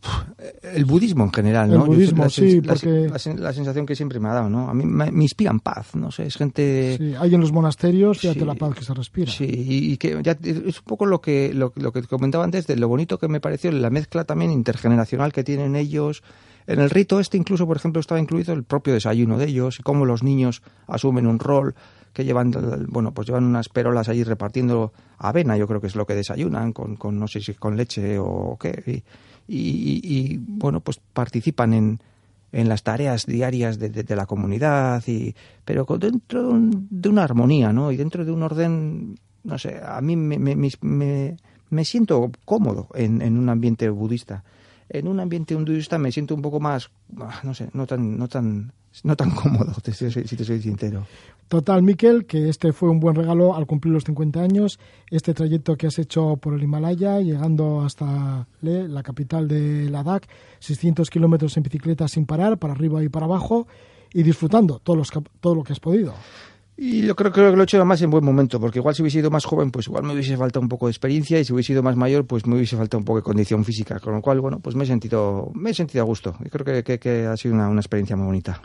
El 0.62 0.84
budismo 0.84 1.24
en 1.24 1.32
general, 1.32 1.70
¿no? 1.70 1.84
El 1.84 1.88
budismo, 1.88 2.24
la, 2.24 2.30
sí, 2.30 2.60
la, 2.60 2.74
porque... 2.74 3.08
La, 3.08 3.34
la, 3.36 3.52
sensación 3.52 3.86
que 3.86 3.96
siempre 3.96 4.20
me 4.20 4.28
ha 4.28 4.34
dado, 4.34 4.50
¿no? 4.50 4.68
A 4.68 4.74
mí 4.74 4.84
me, 4.84 5.10
me 5.10 5.22
inspiran 5.24 5.58
paz, 5.58 5.96
no 5.96 6.10
sé, 6.10 6.26
es 6.26 6.36
gente... 6.36 6.96
Sí, 6.98 7.14
hay 7.18 7.34
en 7.34 7.40
los 7.40 7.50
monasterios, 7.50 8.18
fíjate 8.18 8.40
sí, 8.40 8.44
la 8.44 8.54
paz 8.54 8.74
que 8.74 8.84
se 8.84 8.92
respira. 8.92 9.32
Sí, 9.32 9.46
y, 9.46 9.92
y, 9.92 9.96
que 9.96 10.20
ya 10.22 10.36
es 10.42 10.78
un 10.78 10.84
poco 10.84 11.06
lo 11.06 11.22
que, 11.22 11.52
lo, 11.54 11.72
lo 11.76 11.90
que 11.90 12.02
comentaba 12.02 12.44
antes 12.44 12.66
de 12.66 12.76
lo 12.76 12.88
bonito 12.88 13.18
que 13.18 13.26
me 13.26 13.40
pareció, 13.40 13.72
la 13.72 13.90
mezcla 13.90 14.24
también 14.24 14.50
intergeneracional 14.50 15.32
que 15.32 15.42
tienen 15.42 15.74
ellos, 15.74 16.22
en 16.68 16.80
el 16.80 16.90
rito 16.90 17.18
este 17.18 17.38
incluso, 17.38 17.66
por 17.66 17.78
ejemplo, 17.78 17.98
estaba 17.98 18.20
incluido 18.20 18.52
el 18.52 18.62
propio 18.62 18.92
desayuno 18.92 19.38
de 19.38 19.46
ellos 19.46 19.80
y 19.80 19.82
cómo 19.82 20.04
los 20.04 20.22
niños 20.22 20.62
asumen 20.86 21.26
un 21.26 21.38
rol 21.38 21.74
que 22.12 22.26
llevan, 22.26 22.52
bueno, 22.88 23.12
pues 23.12 23.26
llevan 23.26 23.44
unas 23.44 23.70
perolas 23.70 24.10
allí 24.10 24.22
repartiendo 24.22 24.92
avena, 25.16 25.56
yo 25.56 25.66
creo 25.66 25.80
que 25.80 25.86
es 25.86 25.96
lo 25.96 26.04
que 26.04 26.14
desayunan, 26.14 26.74
con, 26.74 26.96
con 26.96 27.18
no 27.18 27.26
sé 27.26 27.40
si 27.40 27.54
con 27.54 27.78
leche 27.78 28.18
o 28.18 28.58
qué, 28.60 29.02
y, 29.48 30.00
y, 30.04 30.36
bueno, 30.36 30.80
pues 30.80 31.00
participan 31.14 31.72
en, 31.72 32.00
en 32.52 32.68
las 32.68 32.82
tareas 32.82 33.24
diarias 33.24 33.78
de, 33.78 33.88
de, 33.88 34.02
de, 34.02 34.16
la 34.16 34.26
comunidad, 34.26 35.02
y, 35.06 35.34
pero 35.64 35.86
dentro 35.98 36.52
de 36.54 37.08
una 37.08 37.24
armonía, 37.24 37.72
¿no? 37.72 37.92
Y 37.92 37.96
dentro 37.96 38.26
de 38.26 38.32
un 38.32 38.42
orden, 38.42 39.18
no 39.44 39.56
sé, 39.56 39.80
a 39.82 40.02
mí 40.02 40.16
me, 40.16 40.38
me, 40.38 40.54
me, 40.54 41.36
me 41.70 41.84
siento 41.86 42.30
cómodo 42.44 42.88
en 42.94 43.38
un 43.38 43.48
ambiente 43.48 43.88
budista 43.88 44.44
en 44.88 45.08
un 45.08 45.20
ambiente 45.20 45.54
hinduista 45.54 45.98
me 45.98 46.12
siento 46.12 46.34
un 46.34 46.42
poco 46.42 46.60
más, 46.60 46.90
ah, 47.20 47.40
no 47.42 47.54
sé, 47.54 47.68
no 47.72 47.86
tan, 47.86 48.18
no 48.18 48.28
tan, 48.28 48.72
no 49.04 49.16
tan 49.16 49.30
cómodo, 49.30 49.74
si 49.84 50.36
te 50.36 50.44
soy 50.44 50.60
sincero. 50.60 51.06
Total, 51.48 51.82
Miquel, 51.82 52.26
que 52.26 52.50
este 52.50 52.74
fue 52.74 52.90
un 52.90 53.00
buen 53.00 53.14
regalo 53.14 53.56
al 53.56 53.66
cumplir 53.66 53.94
los 53.94 54.04
50 54.04 54.40
años, 54.40 54.78
este 55.10 55.32
trayecto 55.32 55.76
que 55.76 55.86
has 55.86 55.98
hecho 55.98 56.36
por 56.36 56.52
el 56.52 56.62
Himalaya, 56.62 57.20
llegando 57.20 57.80
hasta 57.80 58.46
Le, 58.60 58.86
la 58.86 59.02
capital 59.02 59.48
de 59.48 59.88
Ladakh, 59.88 60.28
600 60.58 61.08
kilómetros 61.08 61.56
en 61.56 61.62
bicicleta 61.62 62.06
sin 62.06 62.26
parar, 62.26 62.58
para 62.58 62.74
arriba 62.74 63.02
y 63.02 63.08
para 63.08 63.24
abajo, 63.24 63.66
y 64.12 64.22
disfrutando 64.22 64.78
todo, 64.78 64.96
los, 64.96 65.10
todo 65.40 65.54
lo 65.54 65.62
que 65.62 65.72
has 65.72 65.80
podido. 65.80 66.12
Y 66.80 67.02
yo 67.02 67.16
creo, 67.16 67.32
creo, 67.32 67.50
que 67.50 67.56
lo 67.56 67.62
he 67.62 67.64
hecho 67.64 67.84
más 67.84 68.00
en 68.02 68.10
buen 68.10 68.24
momento, 68.24 68.60
porque 68.60 68.78
igual 68.78 68.94
si 68.94 69.02
hubiese 69.02 69.18
sido 69.18 69.32
más 69.32 69.44
joven, 69.44 69.72
pues 69.72 69.88
igual 69.88 70.04
me 70.04 70.12
hubiese 70.12 70.36
faltado 70.36 70.62
un 70.62 70.68
poco 70.68 70.86
de 70.86 70.92
experiencia, 70.92 71.40
y 71.40 71.44
si 71.44 71.52
hubiese 71.52 71.72
sido 71.72 71.82
más 71.82 71.96
mayor, 71.96 72.24
pues 72.24 72.46
me 72.46 72.54
hubiese 72.54 72.76
faltado 72.76 73.00
un 73.00 73.04
poco 73.04 73.18
de 73.18 73.24
condición 73.24 73.64
física, 73.64 73.98
con 73.98 74.14
lo 74.14 74.22
cual, 74.22 74.40
bueno, 74.40 74.60
pues 74.60 74.76
me 74.76 74.84
he 74.84 74.86
sentido, 74.86 75.50
me 75.54 75.70
he 75.70 75.74
sentido 75.74 76.02
a 76.02 76.06
gusto. 76.06 76.36
Y 76.38 76.48
creo 76.48 76.64
que, 76.64 76.84
que, 76.84 77.00
que 77.00 77.26
ha 77.26 77.36
sido 77.36 77.56
una, 77.56 77.68
una, 77.68 77.80
experiencia 77.80 78.14
muy 78.14 78.26
bonita. 78.26 78.62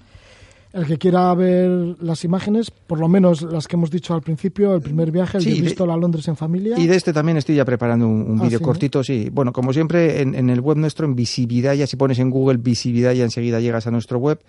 El 0.74 0.86
que 0.86 1.00
quiera 1.00 1.34
ver 1.34 1.96
las 2.02 2.24
imágenes, 2.24 2.70
por 2.70 3.00
lo 3.00 3.08
menos 3.08 3.42
las 3.42 3.68
que 3.68 3.78
hemos 3.78 3.90
dicho 3.90 4.14
al 4.14 4.22
principio, 4.22 4.76
el 4.76 4.82
primer 4.82 5.10
viaje, 5.10 5.40
el 5.40 5.44
sí, 5.44 5.56
de 5.56 5.62
visto 5.62 5.92
a 5.92 5.98
Londres 5.98 6.28
en 6.28 6.36
familia. 6.36 6.78
Y 6.78 6.86
de 6.86 6.96
este 6.96 7.14
también 7.14 7.38
estoy 7.38 7.56
ya 7.56 7.66
preparando 7.66 8.08
un, 8.08 8.30
un 8.30 8.40
ah, 8.42 8.44
vídeo 8.44 8.60
¿sí? 8.60 8.66
cortito, 8.66 9.04
sí. 9.04 9.30
Bueno, 9.32 9.52
como 9.52 9.74
siempre, 9.74 10.22
en, 10.22 10.36
en, 10.36 10.52
el 10.52 10.62
web 10.62 10.78
nuestro, 10.78 11.08
en 11.08 11.16
Visibilidad, 11.16 11.74
ya 11.74 11.88
si 11.88 11.96
pones 11.96 12.20
en 12.20 12.30
Google 12.30 12.58
Visibilidad, 12.58 13.14
ya 13.14 13.24
enseguida 13.24 13.60
llegas 13.60 13.88
a 13.88 13.92
nuestro 13.92 14.20
web. 14.20 14.40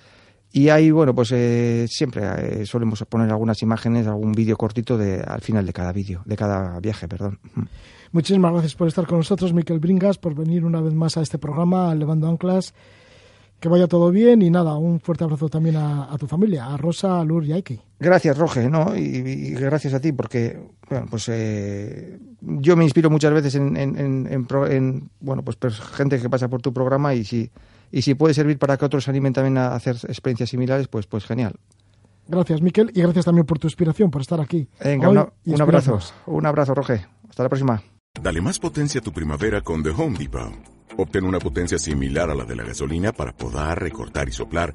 Y 0.57 0.69
ahí, 0.69 0.93
bueno, 0.93 1.13
pues 1.17 1.33
eh, 1.33 1.87
siempre 1.89 2.23
eh, 2.23 2.65
solemos 2.65 3.05
poner 3.09 3.29
algunas 3.29 3.61
imágenes, 3.63 4.07
algún 4.07 4.31
vídeo 4.31 4.57
cortito 4.57 4.97
de, 4.97 5.21
al 5.21 5.41
final 5.41 5.67
de 5.67 5.73
cada 5.73 5.93
vídeo, 5.93 6.23
de 6.27 6.37
cada 6.37 6.79
viaje, 6.79 7.09
perdón. 7.09 7.41
Muchísimas 8.13 8.53
gracias 8.53 8.77
por 8.77 8.87
estar 8.87 9.05
con 9.05 9.19
nosotros, 9.19 9.53
Miquel 9.53 9.81
Bringas, 9.81 10.17
por 10.17 10.33
venir 10.37 10.65
una 10.65 10.81
vez 10.81 10.95
más 10.95 11.17
a 11.17 11.23
este 11.23 11.39
programa, 11.39 11.93
Levando 11.97 12.29
Anclas. 12.29 12.73
Que 13.59 13.69
vaya 13.69 13.89
todo 13.89 14.13
bien 14.13 14.43
y 14.43 14.51
nada, 14.51 14.77
un 14.77 15.01
fuerte 15.01 15.25
abrazo 15.25 15.49
también 15.49 15.75
a, 15.75 16.13
a 16.13 16.17
tu 16.19 16.29
familia, 16.29 16.67
a 16.67 16.77
Rosa, 16.77 17.19
a 17.19 17.25
Lur 17.25 17.45
y 17.47 17.53
a 17.53 17.57
Ike. 17.57 17.81
Gracias, 17.99 18.39
Roge, 18.39 18.71
¿no? 18.71 18.95
Y, 18.97 19.01
y, 19.01 19.51
gracias 19.55 19.93
a 19.95 20.01
ti 20.01 20.13
porque, 20.13 20.61
bueno, 20.89 21.07
pues 21.11 21.29
eh, 21.31 22.17
yo 22.41 22.77
me 22.77 22.85
inspiro 22.85 23.11
muchas 23.11 23.33
veces 23.33 23.57
en, 23.57 23.77
en, 23.77 23.99
en, 23.99 24.47
en 24.71 25.11
bueno, 25.19 25.43
pues, 25.43 25.57
pues 25.57 25.81
gente 25.81 26.21
que 26.21 26.31
pasa 26.31 26.47
por 26.47 26.63
tu 26.63 26.73
programa 26.73 27.13
y 27.13 27.25
si 27.25 27.51
y 27.95 28.03
si 28.03 28.17
puede 28.17 28.35
servir 28.35 28.59
para 28.59 28.77
que 28.77 28.85
otros 28.85 29.05
se 29.05 29.11
animen 29.11 29.33
también 29.33 29.57
a 29.57 29.69
hacer 29.69 29.95
experiencias 30.09 30.51
similares, 30.51 30.89
pues, 30.89 31.07
pues 31.07 31.25
genial. 31.25 31.55
Gracias, 32.27 32.61
Miquel, 32.61 32.91
y 32.93 33.03
gracias 33.03 33.25
también 33.25 33.47
por 33.47 33.61
tu 33.61 33.69
inspiración, 33.69 34.11
por 34.11 34.21
estar 34.21 34.41
aquí. 34.41 34.67
Venga, 34.83 35.09
una, 35.09 35.29
un 35.45 35.63
abrazo. 35.63 36.01
Un 36.27 36.45
abrazo, 36.45 36.75
Roge. 36.75 37.07
Hasta 37.29 37.45
la 37.45 37.49
próxima. 37.49 37.81
Dale 38.21 38.41
más 38.41 38.59
potencia 38.59 39.01
a 39.01 39.05
tu 39.05 39.13
primavera 39.13 39.61
con 39.61 39.85
The 39.85 39.91
Home 39.91 40.19
Depot. 40.19 40.53
Obtén 40.99 41.25
una 41.25 41.39
potencia 41.39 41.79
similar 41.79 42.31
a 42.31 42.35
la 42.35 42.45
de 42.45 42.57
la 42.57 42.65
gasolina 42.65 43.13
para 43.13 43.33
podar, 43.33 43.81
recortar 43.81 44.29
y 44.29 44.33
soplar 44.33 44.75